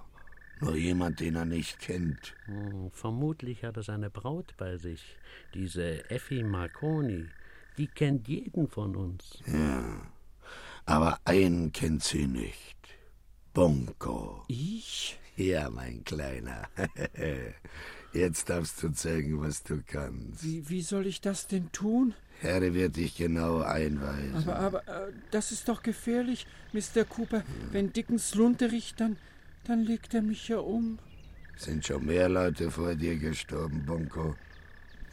nur 0.61 0.75
jemand, 0.75 1.19
den 1.19 1.35
er 1.35 1.45
nicht 1.45 1.79
kennt. 1.79 2.35
Hm, 2.45 2.91
vermutlich 2.91 3.63
hat 3.63 3.77
er 3.77 3.83
seine 3.83 4.09
Braut 4.09 4.55
bei 4.57 4.77
sich, 4.77 5.17
diese 5.53 6.09
Effi 6.09 6.43
Marconi. 6.43 7.25
Die 7.77 7.87
kennt 7.87 8.27
jeden 8.27 8.67
von 8.67 8.95
uns. 8.95 9.39
Ja, 9.47 10.01
aber 10.85 11.19
einen 11.25 11.71
kennt 11.71 12.03
sie 12.03 12.27
nicht. 12.27 12.77
Bonko. 13.53 14.43
Ich? 14.47 15.19
Ja, 15.35 15.69
mein 15.69 16.03
Kleiner. 16.03 16.69
Jetzt 18.13 18.49
darfst 18.49 18.83
du 18.83 18.89
zeigen, 18.89 19.41
was 19.41 19.63
du 19.63 19.81
kannst. 19.85 20.43
Wie, 20.43 20.67
wie 20.69 20.81
soll 20.81 21.07
ich 21.07 21.21
das 21.21 21.47
denn 21.47 21.71
tun? 21.71 22.13
Harry 22.43 22.73
wird 22.73 22.97
dich 22.97 23.15
genau 23.15 23.61
einweisen. 23.61 24.35
Aber, 24.35 24.55
aber, 24.57 24.87
äh, 24.87 25.13
das 25.31 25.51
ist 25.51 25.67
doch 25.67 25.83
gefährlich, 25.83 26.47
Mr. 26.73 27.05
Cooper. 27.05 27.43
Wenn 27.71 27.93
Dickens 27.93 28.35
Lunte 28.35 28.71
riecht, 28.71 28.99
dann, 28.99 29.17
dann 29.63 29.83
legt 29.83 30.13
er 30.13 30.21
mich 30.21 30.47
ja 30.47 30.57
um. 30.57 30.99
Sind 31.57 31.85
schon 31.85 32.05
mehr 32.05 32.29
Leute 32.29 32.71
vor 32.71 32.95
dir 32.95 33.17
gestorben, 33.17 33.85
Bonko. 33.85 34.35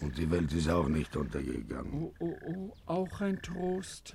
Und 0.01 0.17
die 0.17 0.31
Welt 0.31 0.53
ist 0.53 0.69
auch 0.69 0.89
nicht 0.89 1.17
untergegangen. 1.17 1.93
Oh, 1.93 2.15
oh, 2.21 2.37
oh, 2.47 2.73
auch 2.87 3.21
ein 3.21 3.43
Trost. 3.43 4.15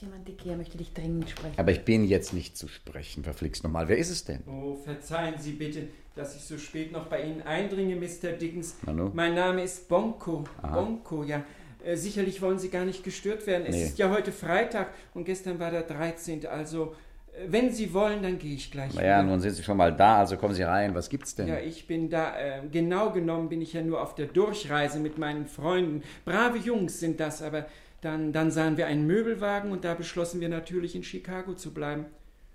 Ist 0.00 0.02
jemand, 0.02 0.26
Dicky, 0.26 0.48
er 0.48 0.56
möchte 0.56 0.78
dich 0.78 0.92
dringend 0.94 1.28
sprechen. 1.28 1.54
Aber 1.58 1.72
ich 1.72 1.84
bin 1.84 2.04
jetzt 2.04 2.32
nicht 2.32 2.56
zu 2.56 2.68
sprechen, 2.68 3.22
verflixt 3.22 3.64
nochmal. 3.64 3.88
Wer 3.88 3.98
ist 3.98 4.10
es 4.10 4.24
denn? 4.24 4.42
Oh, 4.46 4.76
verzeihen 4.76 5.34
Sie 5.38 5.52
bitte, 5.52 5.88
dass 6.14 6.34
ich 6.36 6.42
so 6.42 6.56
spät 6.58 6.90
noch 6.92 7.06
bei 7.06 7.22
Ihnen 7.22 7.42
eindringe, 7.42 7.96
Mr. 7.96 8.32
Dickens. 8.32 8.76
Nanu? 8.86 9.10
Mein 9.12 9.34
Name 9.34 9.62
ist 9.62 9.88
Bonko. 9.88 10.44
Aha. 10.62 10.80
Bonko, 10.80 11.24
ja. 11.24 11.42
Äh, 11.84 11.96
sicherlich 11.96 12.40
wollen 12.40 12.58
Sie 12.58 12.70
gar 12.70 12.84
nicht 12.84 13.04
gestört 13.04 13.46
werden. 13.46 13.64
Es 13.66 13.74
Nee. 13.76 13.84
ist 13.84 13.98
ja 13.98 14.10
heute 14.10 14.32
Freitag 14.32 14.88
und 15.14 15.24
gestern 15.24 15.58
war 15.58 15.70
der 15.70 15.82
13. 15.82 16.46
Also, 16.46 16.94
äh, 17.34 17.44
wenn 17.48 17.70
Sie 17.70 17.92
wollen, 17.92 18.22
dann 18.22 18.38
gehe 18.38 18.54
ich 18.54 18.70
gleich 18.70 18.94
Naja, 18.94 19.18
wieder. 19.18 19.30
nun 19.30 19.40
sind 19.40 19.52
Sie 19.52 19.62
schon 19.62 19.76
mal 19.76 19.94
da, 19.94 20.18
also 20.18 20.36
kommen 20.38 20.54
Sie 20.54 20.62
rein. 20.62 20.94
Was 20.94 21.08
gibt's 21.10 21.34
denn? 21.34 21.48
Ja, 21.48 21.58
ich 21.58 21.86
bin 21.86 22.08
da, 22.08 22.38
äh, 22.38 22.62
genau 22.72 23.10
genommen 23.12 23.48
bin 23.50 23.60
ich 23.60 23.74
ja 23.74 23.82
nur 23.82 24.00
auf 24.02 24.14
der 24.14 24.26
Durchreise 24.26 24.98
mit 24.98 25.18
meinen 25.18 25.46
Freunden. 25.46 26.02
Brave 26.24 26.56
Jungs 26.58 27.00
sind 27.00 27.18
das, 27.20 27.42
aber 27.42 27.66
dann, 28.00 28.32
dann 28.32 28.50
sahen 28.50 28.76
wir 28.76 28.86
einen 28.86 29.06
Möbelwagen 29.06 29.72
und 29.72 29.84
da 29.84 29.94
beschlossen 29.94 30.40
wir 30.40 30.48
natürlich 30.48 30.94
in 30.96 31.02
Chicago 31.02 31.54
zu 31.54 31.72
bleiben. 31.74 32.06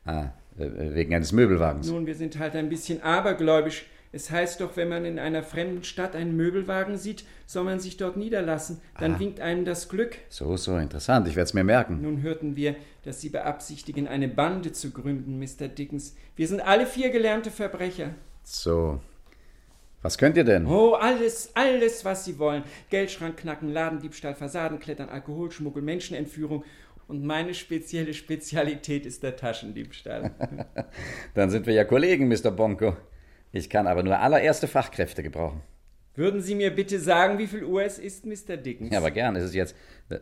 Ah, 0.05 0.29
äh, 0.57 0.69
wegen 0.93 1.13
eines 1.15 1.31
Möbelwagens. 1.31 1.87
Nun, 1.89 2.05
wir 2.05 2.15
sind 2.15 2.37
halt 2.39 2.55
ein 2.55 2.69
bisschen 2.69 3.01
abergläubisch. 3.01 3.85
Es 4.11 4.31
heißt 4.31 4.61
doch, 4.61 4.77
wenn 4.77 4.87
man 4.87 5.03
in 5.03 5.19
einer 5.19 5.43
fremden 5.43 5.83
Stadt 5.83 6.15
einen 6.15 6.37
Möbelwagen 6.37 6.97
sieht, 6.97 7.25
soll 7.45 7.65
man 7.65 7.79
sich 7.81 7.97
dort 7.97 8.15
niederlassen. 8.15 8.79
Dann 8.97 9.15
Ah. 9.15 9.19
winkt 9.19 9.41
einem 9.41 9.65
das 9.65 9.89
Glück. 9.89 10.17
So, 10.29 10.55
so, 10.55 10.77
interessant. 10.77 11.27
Ich 11.27 11.35
werde 11.35 11.47
es 11.47 11.53
mir 11.53 11.65
merken. 11.65 12.01
Nun 12.01 12.21
hörten 12.21 12.55
wir, 12.55 12.75
dass 13.03 13.19
Sie 13.19 13.27
beabsichtigen, 13.29 14.07
eine 14.07 14.29
Bande 14.29 14.71
zu 14.71 14.91
gründen, 14.91 15.37
Mr. 15.39 15.67
Dickens. 15.67 16.15
Wir 16.37 16.47
sind 16.47 16.61
alle 16.61 16.85
vier 16.85 17.09
gelernte 17.09 17.51
Verbrecher. 17.51 18.11
So. 18.43 19.01
Was 20.05 20.19
könnt 20.19 20.37
ihr 20.37 20.43
denn? 20.43 20.67
Oh, 20.67 20.93
alles, 20.93 21.49
alles, 21.55 22.05
was 22.05 22.25
Sie 22.25 22.37
wollen. 22.37 22.61
Geldschrank 22.91 23.37
knacken, 23.37 23.73
Ladendiebstahl, 23.73 24.35
Fassadenklettern, 24.35 25.09
Alkoholschmuggel, 25.09 25.81
Menschenentführung. 25.81 26.63
Und 27.07 27.25
meine 27.25 27.55
spezielle 27.55 28.13
Spezialität 28.13 29.07
ist 29.07 29.23
der 29.23 29.35
Taschendiebstahl. 29.35 30.29
Dann 31.33 31.49
sind 31.49 31.65
wir 31.65 31.73
ja 31.73 31.85
Kollegen, 31.85 32.27
Mr. 32.27 32.51
Bonko. 32.51 32.95
Ich 33.51 33.67
kann 33.67 33.87
aber 33.87 34.03
nur 34.03 34.19
allererste 34.19 34.67
Fachkräfte 34.67 35.23
gebrauchen. 35.23 35.63
Würden 36.13 36.39
Sie 36.39 36.53
mir 36.53 36.69
bitte 36.69 36.99
sagen, 36.99 37.39
wie 37.39 37.47
viel 37.47 37.63
Uhr 37.63 37.81
es 37.81 37.97
ist, 37.97 38.27
Mr. 38.27 38.57
Dickens? 38.57 38.91
Ja, 38.91 38.99
aber 38.99 39.09
gern. 39.09 39.35
Es 39.35 39.45
ist 39.45 39.55
jetzt. 39.55 39.75
äh, 40.09 40.19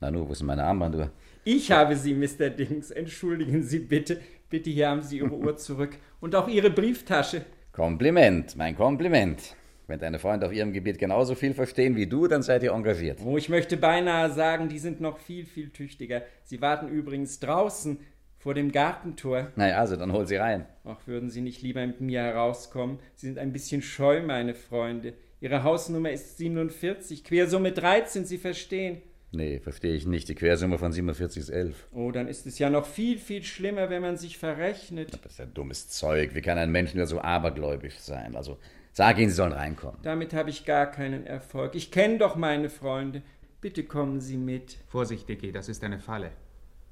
Nanu, 0.00 0.28
wo 0.28 0.30
ist 0.30 0.42
denn 0.42 0.46
meine 0.46 0.62
Armbanduhr? 0.62 1.10
Ich 1.42 1.72
habe 1.72 1.96
Sie, 1.96 2.14
Mr. 2.14 2.50
Dickens. 2.50 2.92
Entschuldigen 2.92 3.64
Sie 3.64 3.80
bitte. 3.80 4.20
Bitte, 4.48 4.70
hier 4.70 4.90
haben 4.90 5.02
Sie 5.02 5.18
Ihre 5.18 5.32
Uhr 5.32 5.56
zurück. 5.56 5.96
Und 6.20 6.36
auch 6.36 6.46
Ihre 6.46 6.70
Brieftasche. 6.70 7.44
Kompliment, 7.72 8.54
mein 8.54 8.76
Kompliment. 8.76 9.56
Wenn 9.86 9.98
deine 9.98 10.18
Freunde 10.18 10.44
auf 10.44 10.52
ihrem 10.52 10.74
Gebiet 10.74 10.98
genauso 10.98 11.34
viel 11.34 11.54
verstehen 11.54 11.96
wie 11.96 12.06
du, 12.06 12.28
dann 12.28 12.42
seid 12.42 12.62
ihr 12.62 12.72
engagiert. 12.72 13.20
Oh, 13.24 13.38
ich 13.38 13.48
möchte 13.48 13.78
beinahe 13.78 14.30
sagen, 14.30 14.68
die 14.68 14.78
sind 14.78 15.00
noch 15.00 15.18
viel, 15.18 15.46
viel 15.46 15.70
tüchtiger. 15.70 16.20
Sie 16.44 16.60
warten 16.60 16.88
übrigens 16.88 17.40
draußen 17.40 17.98
vor 18.36 18.52
dem 18.52 18.72
Gartentor. 18.72 19.52
Naja, 19.56 19.78
also 19.78 19.96
dann 19.96 20.12
hol 20.12 20.26
sie 20.26 20.36
rein. 20.36 20.66
Ach, 20.84 20.98
würden 21.06 21.30
Sie 21.30 21.40
nicht 21.40 21.62
lieber 21.62 21.86
mit 21.86 22.02
mir 22.02 22.20
herauskommen? 22.20 22.98
Sie 23.14 23.26
sind 23.26 23.38
ein 23.38 23.54
bisschen 23.54 23.80
scheu, 23.80 24.22
meine 24.22 24.52
Freunde. 24.52 25.14
Ihre 25.40 25.62
Hausnummer 25.62 26.10
ist 26.10 26.36
47, 26.36 27.24
Quersumme 27.24 27.72
13, 27.72 28.26
Sie 28.26 28.36
verstehen. 28.38 29.00
Nee, 29.34 29.60
verstehe 29.60 29.94
ich 29.94 30.06
nicht. 30.06 30.28
Die 30.28 30.34
Quersumme 30.34 30.78
von 30.78 30.92
47 30.92 31.40
ist 31.40 31.48
11. 31.48 31.88
Oh, 31.92 32.10
dann 32.10 32.28
ist 32.28 32.46
es 32.46 32.58
ja 32.58 32.68
noch 32.68 32.84
viel, 32.84 33.18
viel 33.18 33.42
schlimmer, 33.42 33.88
wenn 33.88 34.02
man 34.02 34.18
sich 34.18 34.36
verrechnet. 34.36 35.18
Das 35.24 35.32
ist 35.32 35.38
ja 35.38 35.46
dummes 35.46 35.88
Zeug. 35.88 36.34
Wie 36.34 36.42
kann 36.42 36.58
ein 36.58 36.70
Mensch 36.70 36.94
nur 36.94 37.06
so 37.06 37.18
abergläubisch 37.18 37.98
sein? 37.98 38.36
Also, 38.36 38.58
sag 38.92 39.18
ihnen, 39.18 39.30
sie 39.30 39.36
sollen 39.36 39.52
reinkommen. 39.52 39.98
Damit 40.02 40.34
habe 40.34 40.50
ich 40.50 40.66
gar 40.66 40.90
keinen 40.90 41.26
Erfolg. 41.26 41.74
Ich 41.74 41.90
kenne 41.90 42.18
doch 42.18 42.36
meine 42.36 42.68
Freunde. 42.68 43.22
Bitte 43.62 43.84
kommen 43.84 44.20
Sie 44.20 44.36
mit. 44.36 44.76
Vorsicht, 44.88 45.26
Dicky, 45.28 45.50
das 45.50 45.70
ist 45.70 45.82
eine 45.82 45.98
Falle. 45.98 46.32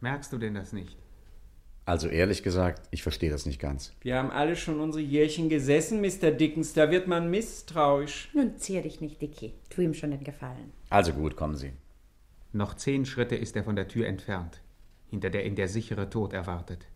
Merkst 0.00 0.32
du 0.32 0.38
denn 0.38 0.54
das 0.54 0.72
nicht? 0.72 0.96
Also, 1.84 2.08
ehrlich 2.08 2.42
gesagt, 2.42 2.88
ich 2.90 3.02
verstehe 3.02 3.30
das 3.30 3.44
nicht 3.44 3.60
ganz. 3.60 3.92
Wir 4.00 4.16
haben 4.16 4.30
alle 4.30 4.56
schon 4.56 4.80
unsere 4.80 5.02
Jährchen 5.02 5.50
gesessen, 5.50 6.00
Mr. 6.00 6.30
Dickens. 6.30 6.72
Da 6.72 6.90
wird 6.90 7.06
man 7.06 7.30
misstrauisch. 7.30 8.30
Nun 8.32 8.56
zier 8.56 8.80
dich 8.80 9.02
nicht, 9.02 9.20
Dicky. 9.20 9.52
Tu 9.68 9.82
ihm 9.82 9.92
schon 9.92 10.12
den 10.12 10.24
Gefallen. 10.24 10.72
Also 10.88 11.12
gut, 11.12 11.36
kommen 11.36 11.56
Sie. 11.56 11.72
Noch 12.52 12.74
zehn 12.74 13.06
Schritte 13.06 13.36
ist 13.36 13.54
er 13.56 13.64
von 13.64 13.76
der 13.76 13.88
Tür 13.88 14.06
entfernt, 14.06 14.60
hinter 15.08 15.30
der 15.30 15.46
ihn 15.46 15.54
der 15.54 15.68
sichere 15.68 16.10
Tod 16.10 16.32
erwartet. 16.32 16.86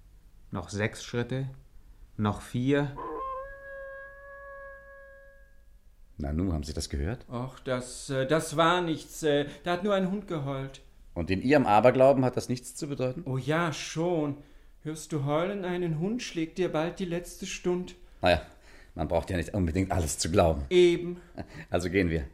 Noch 0.51 0.69
sechs 0.69 1.05
Schritte, 1.05 1.49
noch 2.17 2.40
vier. 2.43 2.97
Nanu, 6.17 6.53
haben 6.53 6.62
Sie 6.62 6.73
das 6.73 6.88
gehört? 6.88 7.25
Ach, 7.29 7.59
das, 7.61 8.09
äh, 8.11 8.27
das 8.27 8.57
war 8.57 8.81
nichts. 8.81 9.23
äh, 9.25 9.47
Da 9.64 9.73
hat 9.73 9.85
nur 9.85 9.95
ein 9.95 10.11
Hund 10.11 10.29
geheult. 10.29 10.81
Und 11.12 11.31
in 11.31 11.43
Ihrem 11.43 11.67
Aberglauben 11.67 12.25
hat 12.25 12.37
das 12.37 12.49
nichts 12.49 12.75
zu 12.75 12.88
bedeuten? 12.88 13.23
Oh 13.27 13.37
ja, 13.38 13.73
schon. 13.73 14.37
Hörst 14.83 15.12
du 15.12 15.25
heulen? 15.25 15.64
Einen 15.64 15.99
Hund 15.99 16.23
schlägt 16.23 16.59
dir 16.59 16.71
bald 16.71 16.99
die 16.99 17.05
letzte 17.05 17.47
Stund. 17.47 17.95
Naja, 18.21 18.43
man 18.95 19.09
braucht 19.09 19.31
ja 19.31 19.37
nicht 19.37 19.55
unbedingt 19.55 19.90
alles 19.90 20.19
zu 20.19 20.31
glauben. 20.31 20.62
Eben. 20.71 21.21
Also 21.71 21.90
gehen 21.90 22.11
wir. 22.11 22.25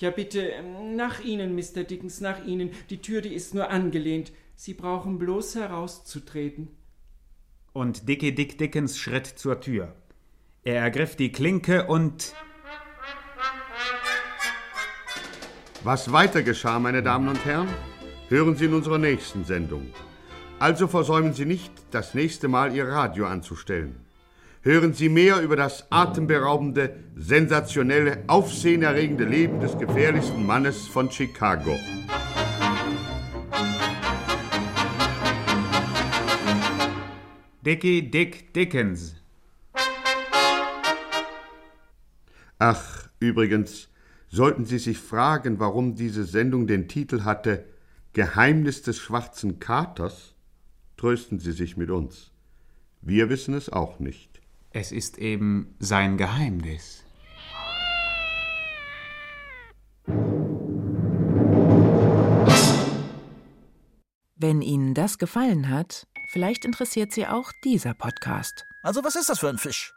Ja, 0.00 0.10
bitte, 0.10 0.40
ähm, 0.40 0.96
nach 0.96 1.20
Ihnen, 1.20 1.54
Mr. 1.54 1.84
Dickens, 1.84 2.22
nach 2.22 2.42
Ihnen. 2.46 2.70
Die 2.88 3.02
Tür, 3.02 3.20
die 3.20 3.34
ist 3.34 3.52
nur 3.52 3.68
angelehnt. 3.68 4.32
Sie 4.56 4.72
brauchen 4.72 5.18
bloß 5.18 5.56
herauszutreten. 5.56 6.68
Und 7.74 8.08
Dicky 8.08 8.34
Dick 8.34 8.56
Dickens 8.56 8.98
schritt 8.98 9.26
zur 9.26 9.60
Tür. 9.60 9.94
Er 10.64 10.76
ergriff 10.76 11.16
die 11.16 11.30
Klinke 11.30 11.86
und. 11.86 12.34
Was 15.84 16.12
weiter 16.12 16.42
geschah, 16.42 16.78
meine 16.78 17.02
Damen 17.02 17.28
und 17.28 17.44
Herren, 17.44 17.68
hören 18.28 18.56
Sie 18.56 18.64
in 18.66 18.74
unserer 18.74 18.98
nächsten 18.98 19.44
Sendung. 19.44 19.86
Also 20.58 20.88
versäumen 20.88 21.34
Sie 21.34 21.44
nicht, 21.44 21.72
das 21.90 22.14
nächste 22.14 22.48
Mal 22.48 22.74
Ihr 22.74 22.88
Radio 22.88 23.26
anzustellen. 23.26 23.96
Hören 24.62 24.92
Sie 24.92 25.08
mehr 25.08 25.40
über 25.40 25.56
das 25.56 25.90
atemberaubende, 25.90 26.96
sensationelle, 27.16 28.24
aufsehenerregende 28.26 29.24
Leben 29.24 29.60
des 29.60 29.76
gefährlichsten 29.78 30.44
Mannes 30.44 30.86
von 30.86 31.10
Chicago. 31.10 31.76
Dicky 37.64 38.10
Dick 38.10 38.52
Dickens. 38.54 39.16
Ach, 42.58 43.08
übrigens, 43.20 43.90
Sollten 44.32 44.64
Sie 44.64 44.78
sich 44.78 44.98
fragen, 44.98 45.58
warum 45.58 45.96
diese 45.96 46.24
Sendung 46.24 46.68
den 46.68 46.86
Titel 46.86 47.22
hatte 47.22 47.64
Geheimnis 48.12 48.82
des 48.82 48.98
schwarzen 48.98 49.58
Katers, 49.58 50.34
trösten 50.96 51.40
Sie 51.40 51.50
sich 51.50 51.76
mit 51.76 51.90
uns. 51.90 52.30
Wir 53.02 53.28
wissen 53.28 53.54
es 53.54 53.70
auch 53.70 53.98
nicht. 53.98 54.39
Es 54.72 54.92
ist 54.92 55.18
eben 55.18 55.74
sein 55.80 56.16
Geheimnis. 56.16 57.04
Wenn 64.36 64.62
Ihnen 64.62 64.94
das 64.94 65.18
gefallen 65.18 65.68
hat, 65.70 66.06
vielleicht 66.28 66.64
interessiert 66.64 67.10
Sie 67.10 67.26
auch 67.26 67.50
dieser 67.64 67.94
Podcast. 67.94 68.64
Also 68.84 69.02
was 69.02 69.16
ist 69.16 69.28
das 69.28 69.40
für 69.40 69.48
ein 69.48 69.58
Fisch? 69.58 69.92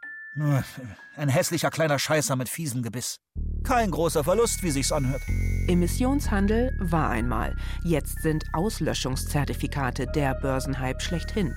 Ein 1.15 1.29
hässlicher 1.29 1.69
kleiner 1.69 1.99
Scheißer 1.99 2.36
mit 2.36 2.49
fiesem 2.49 2.81
Gebiss. 2.81 3.19
Kein 3.63 3.91
großer 3.91 4.23
Verlust, 4.23 4.63
wie 4.63 4.71
sich's 4.71 4.91
anhört. 4.91 5.21
Emissionshandel 5.67 6.75
war 6.79 7.09
einmal. 7.09 7.55
Jetzt 7.84 8.21
sind 8.21 8.43
Auslöschungszertifikate 8.53 10.07
der 10.07 10.34
Börsenhype 10.36 10.99
schlechthin. 10.99 11.55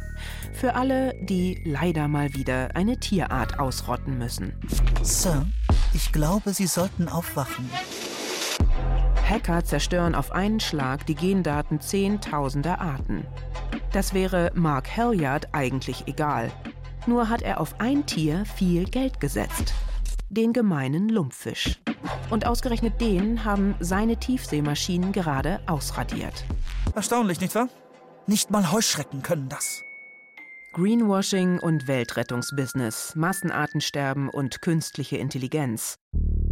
Für 0.52 0.74
alle, 0.74 1.14
die 1.24 1.60
leider 1.64 2.06
mal 2.06 2.34
wieder 2.34 2.76
eine 2.76 3.00
Tierart 3.00 3.58
ausrotten 3.58 4.18
müssen. 4.18 4.54
Sir, 5.02 5.46
ich 5.94 6.12
glaube, 6.12 6.52
Sie 6.52 6.66
sollten 6.66 7.08
aufwachen. 7.08 7.68
Hacker 9.28 9.64
zerstören 9.64 10.14
auf 10.14 10.30
einen 10.30 10.60
Schlag 10.60 11.04
die 11.06 11.16
Gendaten 11.16 11.80
zehntausender 11.80 12.80
Arten. 12.80 13.26
Das 13.92 14.14
wäre 14.14 14.52
Mark 14.54 14.96
Halliard 14.96 15.48
eigentlich 15.52 16.06
egal. 16.06 16.52
Nur 17.06 17.28
hat 17.28 17.42
er 17.42 17.60
auf 17.60 17.80
ein 17.80 18.04
Tier 18.06 18.44
viel 18.44 18.84
Geld 18.84 19.20
gesetzt. 19.20 19.74
Den 20.28 20.52
gemeinen 20.52 21.08
Lumpfisch. 21.08 21.80
Und 22.30 22.46
ausgerechnet 22.46 23.00
den 23.00 23.44
haben 23.44 23.76
seine 23.78 24.16
Tiefseemaschinen 24.16 25.12
gerade 25.12 25.60
ausradiert. 25.66 26.44
Erstaunlich, 26.94 27.40
nicht 27.40 27.54
wahr? 27.54 27.68
Nicht 28.26 28.50
mal 28.50 28.72
Heuschrecken 28.72 29.22
können 29.22 29.48
das. 29.48 29.84
Greenwashing 30.72 31.60
und 31.60 31.86
Weltrettungsbusiness, 31.86 33.14
Massenartensterben 33.14 34.28
und 34.28 34.60
künstliche 34.60 35.16
Intelligenz. 35.16 35.96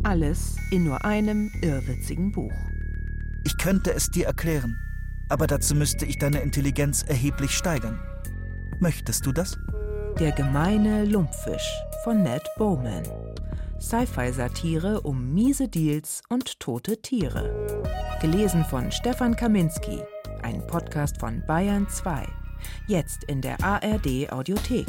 Alles 0.04 0.56
in 0.70 0.84
nur 0.84 1.04
einem 1.04 1.50
irrwitzigen 1.62 2.30
Buch. 2.30 2.52
Ich 3.44 3.58
könnte 3.58 3.92
es 3.92 4.10
dir 4.10 4.26
erklären, 4.26 4.78
aber 5.28 5.46
dazu 5.46 5.74
müsste 5.74 6.06
ich 6.06 6.18
deine 6.18 6.40
Intelligenz 6.40 7.02
erheblich 7.02 7.50
steigern. 7.50 8.00
Möchtest 8.80 9.26
du 9.26 9.32
das? 9.32 9.58
Der 10.20 10.30
gemeine 10.30 11.04
Lumpfisch 11.04 11.68
von 12.04 12.22
Ned 12.22 12.42
Bowman. 12.56 13.02
Sci-Fi-Satire 13.80 15.00
um 15.00 15.34
miese 15.34 15.66
Deals 15.66 16.22
und 16.28 16.60
tote 16.60 17.02
Tiere. 17.02 17.82
Gelesen 18.20 18.64
von 18.64 18.92
Stefan 18.92 19.34
Kaminski. 19.34 20.00
Ein 20.42 20.64
Podcast 20.68 21.18
von 21.18 21.42
Bayern 21.48 21.88
2. 21.88 22.24
Jetzt 22.86 23.24
in 23.24 23.40
der 23.40 23.60
ARD 23.64 24.30
Audiothek. 24.30 24.86